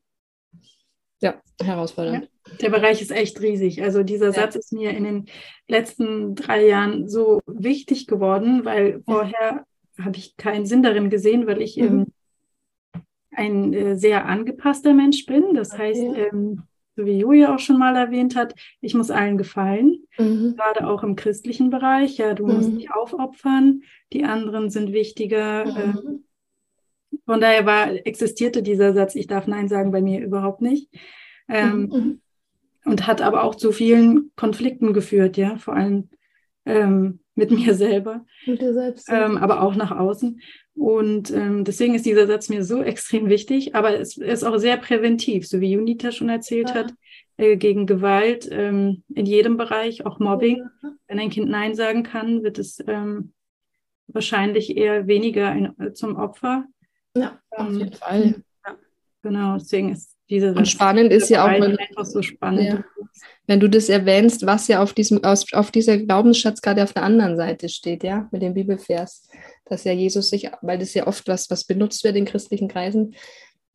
[1.22, 2.24] Ja, herausfordernd.
[2.24, 2.28] Ja,
[2.60, 3.82] der Bereich ist echt riesig.
[3.82, 4.32] Also dieser ja.
[4.32, 5.26] Satz ist mir in den
[5.68, 9.64] letzten drei Jahren so wichtig geworden, weil vorher
[9.98, 12.06] habe ich keinen Sinn darin gesehen, weil ich mhm.
[12.94, 15.54] ähm, ein äh, sehr angepasster Mensch bin.
[15.54, 16.62] Das heißt, ähm,
[16.96, 20.56] so wie Julia auch schon mal erwähnt hat, ich muss allen gefallen, mhm.
[20.56, 22.18] gerade auch im christlichen Bereich.
[22.18, 22.54] Ja, du mhm.
[22.54, 23.82] musst dich aufopfern,
[24.12, 25.64] die anderen sind wichtiger.
[25.64, 25.78] Mhm.
[25.78, 30.90] Äh, von daher war, existierte dieser Satz, ich darf Nein sagen, bei mir überhaupt nicht.
[31.48, 32.20] Ähm, mhm.
[32.84, 36.10] Und hat aber auch zu vielen Konflikten geführt, ja, vor allem
[36.64, 40.40] ähm, mit mir selber, mit selbst, ähm, aber auch nach außen.
[40.74, 44.78] Und ähm, deswegen ist dieser Satz mir so extrem wichtig, aber es ist auch sehr
[44.78, 46.76] präventiv, so wie Junita schon erzählt ja.
[46.76, 46.94] hat,
[47.36, 50.58] äh, gegen Gewalt ähm, in jedem Bereich, auch Mobbing.
[50.82, 50.92] Ja.
[51.08, 53.32] Wenn ein Kind Nein sagen kann, wird es ähm,
[54.06, 56.66] wahrscheinlich eher weniger ein, äh, zum Opfer.
[57.14, 58.42] Ja, auf ähm, jeden Fall.
[58.66, 58.76] Ja.
[59.22, 62.62] Genau, deswegen ist diese Und spannend ist ja auch, wenn, so spannend.
[62.62, 62.84] Ja.
[63.46, 67.68] Wenn du das erwähnst, was ja auf diesem, auf dieser Glaubensschatzkarte auf der anderen Seite
[67.68, 69.28] steht, ja, mit dem Bibelvers
[69.72, 73.14] dass ja Jesus sich, weil das ja oft was, was benutzt wird in christlichen Kreisen,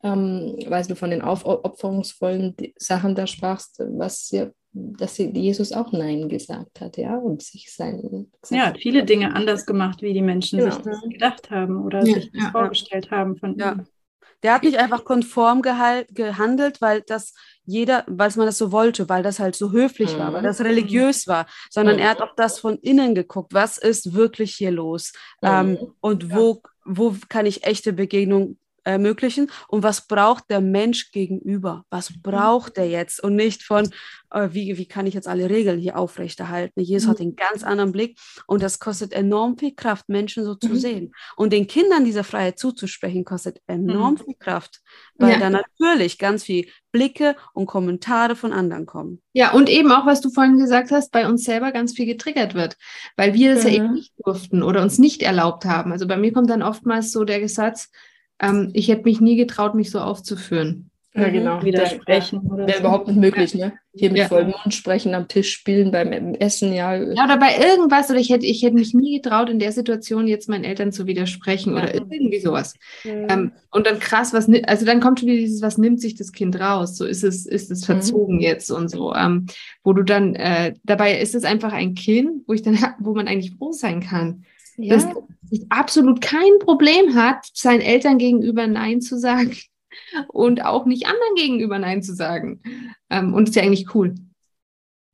[0.04, 6.30] ähm, weil du von den aufopferungsvollen Sachen da sprachst, was ja, dass Jesus auch Nein
[6.30, 8.28] gesagt hat, ja, und sich sein.
[8.52, 10.72] Ja, viele Dinge anders gemacht, wie die Menschen genau.
[10.72, 13.18] sich das gedacht haben oder ja, sich das ja, vorgestellt ja.
[13.18, 13.78] haben von ja.
[14.44, 17.34] Der hat nicht einfach konform gehandelt, weil das
[17.66, 20.20] jeder, weil man das so wollte, weil das halt so höflich mhm.
[20.20, 22.02] war, weil das religiös war, sondern mhm.
[22.02, 25.12] er hat auch das von innen geguckt, was ist wirklich hier los
[25.42, 25.50] mhm.
[25.50, 28.58] ähm, und wo, wo kann ich echte Begegnung
[28.88, 31.86] ermöglichen und was braucht der Mensch gegenüber?
[31.90, 32.22] Was mhm.
[32.22, 33.24] braucht er jetzt?
[33.24, 33.90] Und nicht von,
[34.32, 36.82] äh, wie, wie kann ich jetzt alle Regeln hier aufrechterhalten?
[36.82, 37.12] Jesus mhm.
[37.12, 38.18] hat einen ganz anderen Blick
[38.48, 40.78] und das kostet enorm viel Kraft, Menschen so zu mhm.
[40.78, 41.12] sehen.
[41.36, 44.18] Und den Kindern diese Freiheit zuzusprechen, kostet enorm mhm.
[44.20, 44.82] viel Kraft,
[45.16, 45.40] weil ja.
[45.40, 49.22] da natürlich ganz viel Blicke und Kommentare von anderen kommen.
[49.34, 52.56] Ja, und eben auch, was du vorhin gesagt hast, bei uns selber ganz viel getriggert
[52.56, 52.78] wird,
[53.18, 55.92] weil wir das ja eben nicht durften oder uns nicht erlaubt haben.
[55.92, 57.92] Also bei mir kommt dann oftmals so der Satz,
[58.42, 60.90] ähm, ich hätte mich nie getraut, mich so aufzuführen.
[61.18, 61.34] Ja, mhm.
[61.34, 61.64] genau.
[61.64, 62.42] Widersprechen.
[62.44, 62.80] Wäre so.
[62.80, 63.74] überhaupt nicht möglich, ne?
[63.96, 64.28] Hier mit ja.
[64.28, 66.96] vollem Mund sprechen, am Tisch spielen, beim Essen, ja.
[66.96, 70.28] Ja, oder bei irgendwas, oder ich hätte, ich hätte mich nie getraut, in der Situation
[70.28, 71.82] jetzt meinen Eltern zu widersprechen ja.
[71.82, 72.76] oder irgendwie sowas.
[73.04, 73.28] Mhm.
[73.30, 76.32] Ähm, und dann krass, was, also dann kommt schon wieder dieses, was nimmt sich das
[76.32, 76.96] Kind raus?
[76.96, 78.42] So ist es, ist es verzogen mhm.
[78.42, 79.16] jetzt und so.
[79.16, 79.48] Ähm,
[79.84, 83.28] wo du dann, äh, dabei ist es einfach ein Kind, wo ich dann, wo man
[83.28, 84.44] eigentlich froh sein kann
[84.78, 84.96] ja.
[84.96, 85.08] dass
[85.70, 89.58] absolut kein Problem hat, seinen Eltern gegenüber Nein zu sagen
[90.30, 92.62] und auch nicht anderen gegenüber Nein zu sagen.
[93.10, 94.16] Ähm, und ist ja eigentlich cool.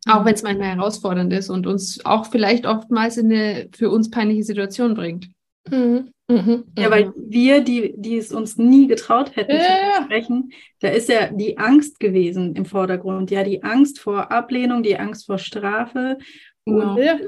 [0.06, 0.26] Auch mhm.
[0.26, 4.44] wenn es manchmal herausfordernd ist und uns auch vielleicht oftmals in eine für uns peinliche
[4.44, 5.30] Situation bringt.
[5.70, 6.12] Mhm.
[6.30, 6.64] Mhm.
[6.78, 7.14] Ja, weil mhm.
[7.16, 9.98] wir, die, die es uns nie getraut hätten ja.
[9.98, 13.30] zu sprechen, da ist ja die Angst gewesen im Vordergrund.
[13.30, 16.18] Ja, die Angst vor Ablehnung, die Angst vor Strafe
[16.66, 16.98] Genau.
[16.98, 17.20] Ja.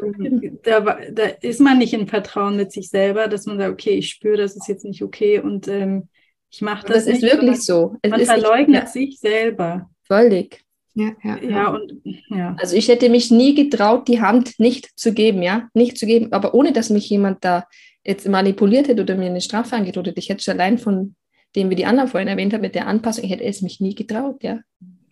[0.63, 4.09] Da, da, ist man nicht in Vertrauen mit sich selber, dass man sagt, okay, ich
[4.09, 6.07] spüre, das ist jetzt nicht okay und ähm,
[6.49, 7.05] ich mache das.
[7.05, 7.97] Das ist wirklich so.
[8.01, 9.89] Es man verleugnet nicht, sich selber.
[10.03, 10.63] Völlig.
[10.93, 11.67] Ja, ja, ja.
[11.67, 12.55] und ja.
[12.57, 16.31] Also ich hätte mich nie getraut, die Hand nicht zu geben, ja, nicht zu geben,
[16.31, 17.65] aber ohne dass mich jemand da
[18.05, 20.19] jetzt manipuliert hätte oder mir eine Strafe angedroht hätte.
[20.19, 21.15] Ich hätte schon allein von
[21.57, 23.95] dem, wie die anderen vorhin erwähnt haben, mit der Anpassung, ich hätte es mich nie
[23.95, 24.59] getraut, ja.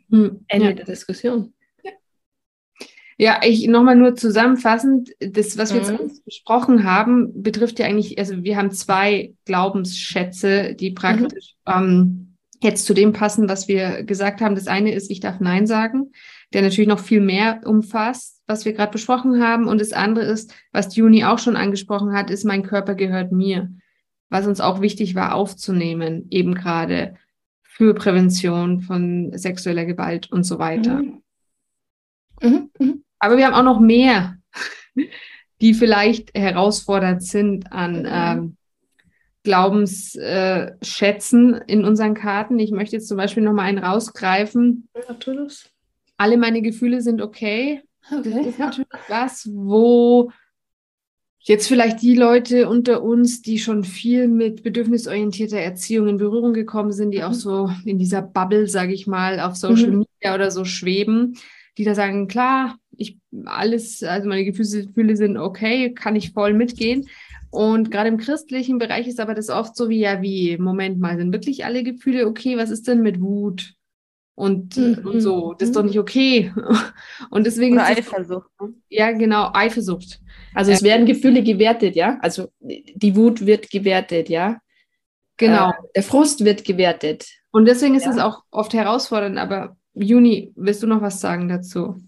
[0.10, 0.46] Hm.
[0.48, 0.74] Ende ja.
[0.74, 1.54] der Diskussion.
[3.18, 6.00] Ja, ich nochmal nur zusammenfassend, das, was wir mhm.
[6.04, 11.74] jetzt besprochen haben, betrifft ja eigentlich, also wir haben zwei Glaubensschätze, die praktisch mhm.
[11.74, 14.56] ähm, jetzt zu dem passen, was wir gesagt haben.
[14.56, 16.12] Das eine ist, ich darf Nein sagen,
[16.54, 19.68] der natürlich noch viel mehr umfasst, was wir gerade besprochen haben.
[19.68, 23.70] Und das andere ist, was Juni auch schon angesprochen hat, ist, mein Körper gehört mir.
[24.30, 27.16] Was uns auch wichtig war aufzunehmen, eben gerade
[27.62, 31.02] für Prävention von sexueller Gewalt und so weiter.
[31.02, 31.22] Mhm.
[32.42, 32.70] Mhm.
[32.80, 33.03] mhm.
[33.24, 34.36] Aber wir haben auch noch mehr,
[35.62, 38.10] die vielleicht herausfordernd sind an mhm.
[38.12, 38.58] ähm,
[39.44, 42.60] Glaubensschätzen äh, in unseren Karten.
[42.60, 44.90] Ich möchte jetzt zum Beispiel noch mal einen rausgreifen.
[44.94, 45.16] Ja,
[46.18, 47.82] alle meine Gefühle sind okay.
[48.12, 50.30] Okay, das ist natürlich was, wo
[51.40, 56.92] jetzt vielleicht die Leute unter uns, die schon viel mit bedürfnisorientierter Erziehung in Berührung gekommen
[56.92, 57.36] sind, die auch Mhm.
[57.36, 60.04] so in dieser Bubble, sage ich mal, auf Social Mhm.
[60.20, 61.38] Media oder so schweben,
[61.78, 62.76] die da sagen, klar,
[63.46, 67.08] alles, also meine Gefühle sind okay, kann ich voll mitgehen.
[67.50, 71.18] Und gerade im christlichen Bereich ist aber das oft so wie, ja, wie, Moment mal,
[71.18, 72.58] sind wirklich alle Gefühle okay?
[72.58, 73.74] Was ist denn mit Wut?
[74.36, 75.06] Und, Mhm.
[75.08, 76.52] und so, das ist doch nicht okay.
[77.30, 78.50] Und deswegen Oder Eifersucht.
[78.90, 80.20] ja, genau, Eifersucht.
[80.56, 82.18] Also es werden Gefühle gewertet, ja?
[82.22, 84.60] Also die Wut wird gewertet, ja?
[85.38, 85.70] Genau.
[85.70, 87.28] Äh, der Frust wird gewertet.
[87.52, 88.12] Und deswegen ist Ja.
[88.12, 89.38] es auch oft herausfordernd.
[89.38, 92.02] Aber Juni, willst du noch was sagen dazu?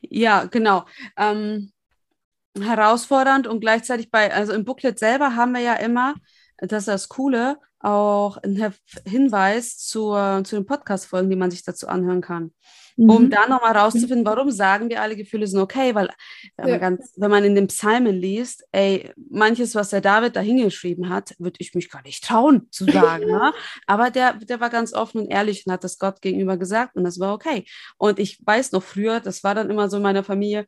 [0.00, 0.84] Ja, genau.
[1.16, 1.72] Ähm,
[2.58, 6.14] herausfordernd und gleichzeitig bei, also im Booklet selber haben wir ja immer,
[6.58, 8.74] das ist das Coole, auch einen Hin-
[9.06, 12.54] Hinweis zur, zu den Podcast-Folgen, die man sich dazu anhören kann.
[12.96, 13.30] Um Mhm.
[13.30, 16.08] da nochmal rauszufinden, warum sagen wir alle Gefühle sind okay, weil
[16.56, 16.72] wenn, Ja.
[16.74, 21.08] man ganz, wenn man in den Psalmen liest, ey, manches, was der David da hingeschrieben
[21.08, 23.24] hat, würde ich mich gar nicht trauen zu sagen.
[23.26, 23.52] ne?
[23.86, 27.02] Aber der, der war ganz offen und ehrlich und hat das Gott gegenüber gesagt und
[27.04, 27.64] das war okay.
[27.98, 30.66] Und ich weiß noch früher, das war dann immer so in meiner Familie,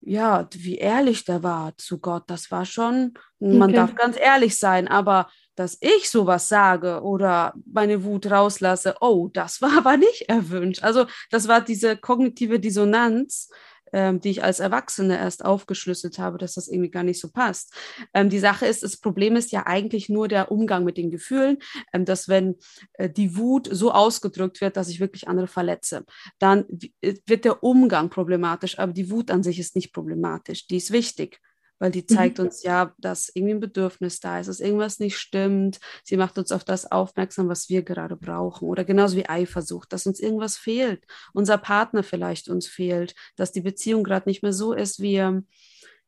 [0.00, 3.14] ja, wie ehrlich der war zu Gott, das war schon,
[3.50, 3.74] man Okay.
[3.74, 9.60] darf ganz ehrlich sein, aber dass ich sowas sage oder meine Wut rauslasse, oh, das
[9.60, 10.82] war aber nicht erwünscht.
[10.84, 13.50] Also das war diese kognitive Dissonanz,
[13.92, 17.74] ähm, die ich als Erwachsene erst aufgeschlüsselt habe, dass das irgendwie gar nicht so passt.
[18.14, 21.58] Ähm, die Sache ist, das Problem ist ja eigentlich nur der Umgang mit den Gefühlen,
[21.92, 22.56] ähm, dass wenn
[22.94, 26.04] äh, die Wut so ausgedrückt wird, dass ich wirklich andere verletze,
[26.38, 26.64] dann
[27.00, 30.66] äh, wird der Umgang problematisch, aber die Wut an sich ist nicht problematisch.
[30.66, 31.40] Die ist wichtig,
[31.78, 35.78] weil die zeigt uns ja, dass irgendwie ein Bedürfnis da ist, dass irgendwas nicht stimmt.
[36.04, 38.68] Sie macht uns auf das aufmerksam, was wir gerade brauchen.
[38.68, 43.60] Oder genauso wie Eifersucht, dass uns irgendwas fehlt, unser Partner vielleicht uns fehlt, dass die
[43.60, 45.46] Beziehung gerade nicht mehr so ist, wie, ähm,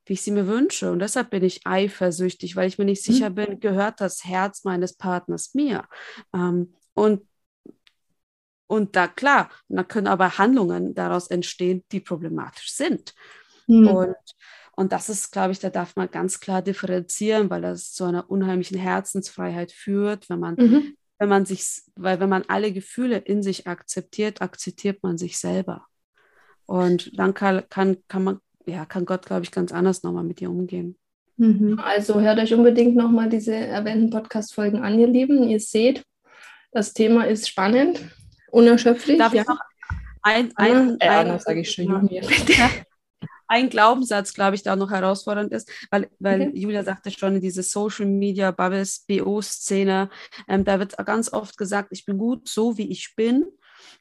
[0.06, 0.90] wie ich sie mir wünsche.
[0.90, 4.96] Und deshalb bin ich eifersüchtig, weil ich mir nicht sicher bin, gehört das Herz meines
[4.96, 5.84] Partners mir.
[6.34, 7.22] Ähm, und
[8.66, 13.16] und da klar, da können aber Handlungen daraus entstehen, die problematisch sind.
[13.66, 13.88] Hm.
[13.88, 14.16] Und,
[14.80, 18.30] und das ist, glaube ich, da darf man ganz klar differenzieren, weil das zu einer
[18.30, 20.96] unheimlichen Herzensfreiheit führt, wenn man, Mhm.
[21.18, 25.84] wenn man sich, weil wenn man alle Gefühle in sich akzeptiert, akzeptiert man sich selber.
[26.64, 30.40] Und dann kann, kann, kann man, ja, kann Gott, glaube ich, ganz anders nochmal mit
[30.40, 30.96] dir umgehen.
[31.36, 31.78] Mhm.
[31.78, 35.42] Also hört euch unbedingt nochmal diese erwähnten Podcast-Folgen an, ihr Lieben.
[35.42, 36.02] Ihr seht,
[36.72, 38.00] das Thema ist spannend,
[38.50, 39.18] unerschöpflich.
[39.18, 39.42] Darf ja.
[39.42, 39.60] ich noch
[40.22, 42.22] ein, ein, äh, ein, Anna sage ich schon, Ja.
[42.22, 42.22] Juni.
[43.50, 46.52] Ein Glaubenssatz, glaube ich, da noch herausfordernd ist, weil, weil Okay.
[46.54, 50.08] Julia sagte schon, in diese Social Media Bubbles, BO-Szene,
[50.48, 53.44] ähm, da wird ganz oft gesagt, ich bin gut so, wie ich bin.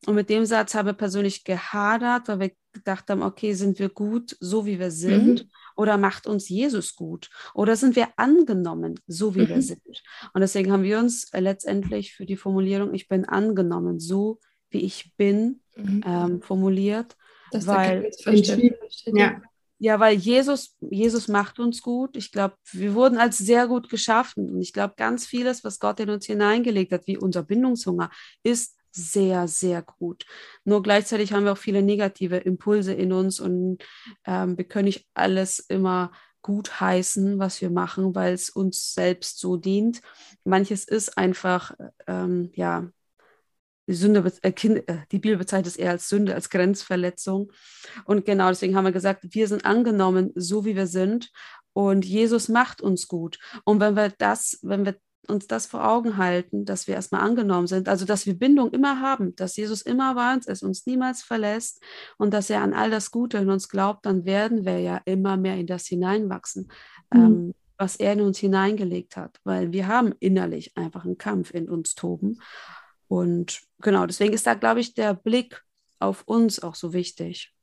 [0.06, 3.90] Und mit dem Satz habe ich persönlich gehadert, weil wir gedacht haben, okay, sind wir
[3.90, 5.48] gut, so wie wir sind?
[5.76, 7.30] Oder macht uns Jesus gut?
[7.54, 9.62] Oder sind wir angenommen, so wie wir Mhm.
[9.62, 10.04] sind?
[10.34, 14.40] Und deswegen haben wir uns äh, letztendlich für die Formulierung, ich bin angenommen, so
[14.70, 16.04] wie ich bin, Mhm.
[16.06, 17.16] ähm, formuliert.
[17.52, 18.80] Das weil- steht.
[19.08, 19.42] Ja.
[19.82, 22.18] Ja, weil Jesus, Jesus macht uns gut.
[22.18, 24.50] Ich glaube, wir wurden als sehr gut geschaffen.
[24.50, 28.12] Und ich glaube, ganz vieles, was Gott in uns hineingelegt hat, wie unser Bindungshunger,
[28.44, 30.26] ist sehr, sehr gut.
[30.66, 33.78] Nur gleichzeitig haben wir auch viele negative Impulse in uns und
[34.26, 39.40] ähm, wir können nicht alles immer gut heißen, was wir machen, weil es uns selbst
[39.40, 40.02] so dient.
[40.44, 41.74] Manches ist einfach,
[42.08, 42.90] ähm, ja,
[43.90, 47.52] die Sünde, äh, kind, äh, die Bibel bezeichnet es eher als Sünde, als Grenzverletzung.
[48.06, 51.32] Und genau deswegen haben wir gesagt, wir sind angenommen, so wie wir sind.
[51.74, 53.40] Und Jesus macht uns gut.
[53.66, 54.96] Und wenn wir das, wenn wir
[55.28, 59.00] uns das vor Augen halten, dass wir erstmal angenommen sind, also dass wir Bindung immer
[59.00, 61.82] haben, dass Jesus immer bei uns ist, uns niemals verlässt
[62.18, 65.38] und dass er an all das Gute in uns glaubt, dann werden wir ja immer
[65.38, 66.72] mehr in das hineinwachsen,
[67.14, 67.20] Mhm.
[67.20, 71.70] ähm, was er in uns hineingelegt hat, weil wir haben innerlich einfach einen Kampf in
[71.70, 72.40] uns toben.
[73.10, 75.64] Und genau, deswegen ist da, glaube ich, der Blick
[76.00, 77.54] auf uns auch so wichtig.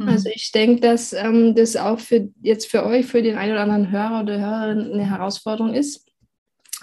[0.00, 3.62] Also ich denke, dass ähm, das auch für jetzt für euch, für den einen oder
[3.62, 6.06] anderen Hörer oder Hörerin eine Herausforderung ist.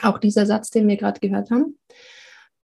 [0.02, 1.78] Auch dieser Satz, den wir gerade gehört haben.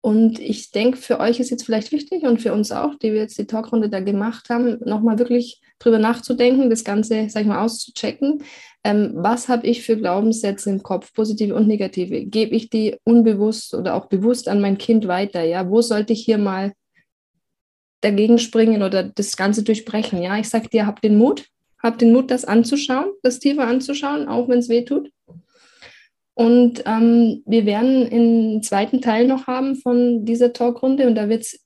[0.01, 3.21] Und ich denke, für euch ist jetzt vielleicht wichtig und für uns auch, die wir
[3.21, 7.63] jetzt die Talkrunde da gemacht haben, nochmal wirklich drüber nachzudenken, das Ganze, sag ich mal,
[7.63, 8.43] auszuchecken.
[8.83, 12.25] Ähm, was habe ich für Glaubenssätze im Kopf, positive und negative?
[12.25, 15.43] Gebe ich die unbewusst oder auch bewusst an mein Kind weiter?
[15.43, 16.73] Ja, wo sollte ich hier mal
[18.01, 20.23] dagegen springen oder das Ganze durchbrechen?
[20.23, 21.45] Ja, ich sage dir, hab den Mut,
[21.81, 25.11] hab den Mut, das anzuschauen, das tiefer anzuschauen, auch wenn es weh tut.
[26.33, 31.41] Und ähm, wir werden einen zweiten Teil noch haben von dieser Talkrunde und da wird
[31.41, 31.59] es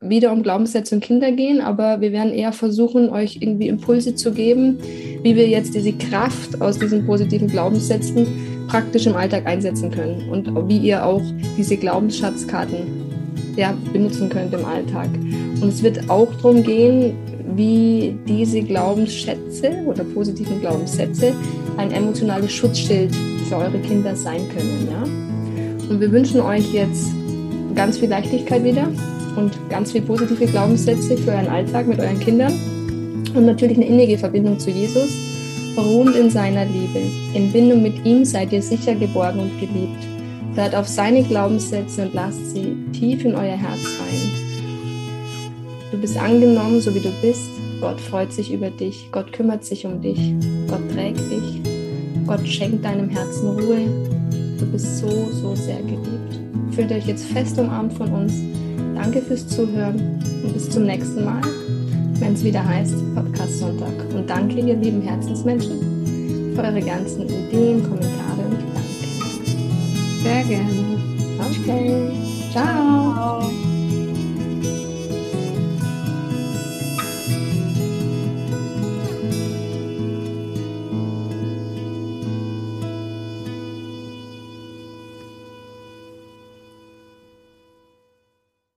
[0.00, 4.32] wieder um Glaubenssätze und Kinder gehen, aber wir werden eher versuchen, euch irgendwie Impulse zu
[4.32, 4.78] geben,
[5.22, 8.26] wie wir jetzt diese Kraft aus diesen positiven Glaubenssätzen
[8.68, 11.22] praktisch im Alltag einsetzen können und wie ihr auch
[11.56, 13.04] diese Glaubensschatzkarten
[13.56, 15.08] ja, benutzen könnt im Alltag.
[15.60, 17.14] Und es wird auch darum gehen,
[17.56, 21.32] wie diese Glaubensschätze oder positiven Glaubenssätze
[21.76, 23.12] ein emotionales Schutzschild
[23.54, 24.88] für eure Kinder sein können.
[24.90, 25.88] Ja?
[25.88, 27.08] Und wir wünschen euch jetzt
[27.74, 28.88] ganz viel Leichtigkeit wieder
[29.36, 32.52] und ganz viel positive Glaubenssätze für euren Alltag mit euren Kindern
[33.34, 35.10] und natürlich eine innige Verbindung zu Jesus,
[35.76, 37.00] ruhend in seiner Liebe.
[37.34, 40.04] In Bindung mit ihm seid ihr sicher geborgen und geliebt.
[40.54, 44.30] Hört auf seine Glaubenssätze und lasst sie tief in euer Herz rein.
[45.90, 47.50] Du bist angenommen, so wie du bist.
[47.80, 49.08] Gott freut sich über dich.
[49.10, 50.32] Gott kümmert sich um dich.
[50.68, 51.73] Gott trägt dich.
[52.26, 53.86] Gott schenkt deinem Herzen Ruhe.
[54.58, 56.40] Du bist so, so sehr geliebt.
[56.72, 58.34] Fühlt euch jetzt fest umarmt von uns.
[58.94, 61.42] Danke fürs Zuhören und bis zum nächsten Mal,
[62.20, 63.92] wenn es wieder heißt Podcast Sonntag.
[64.14, 68.94] Und danke, ihr lieben Herzensmenschen, für eure ganzen Ideen, Kommentare und Gedanken.
[70.22, 70.84] Sehr gerne.
[71.40, 72.10] Okay.
[72.52, 73.12] Ciao.
[73.40, 73.63] Ciao.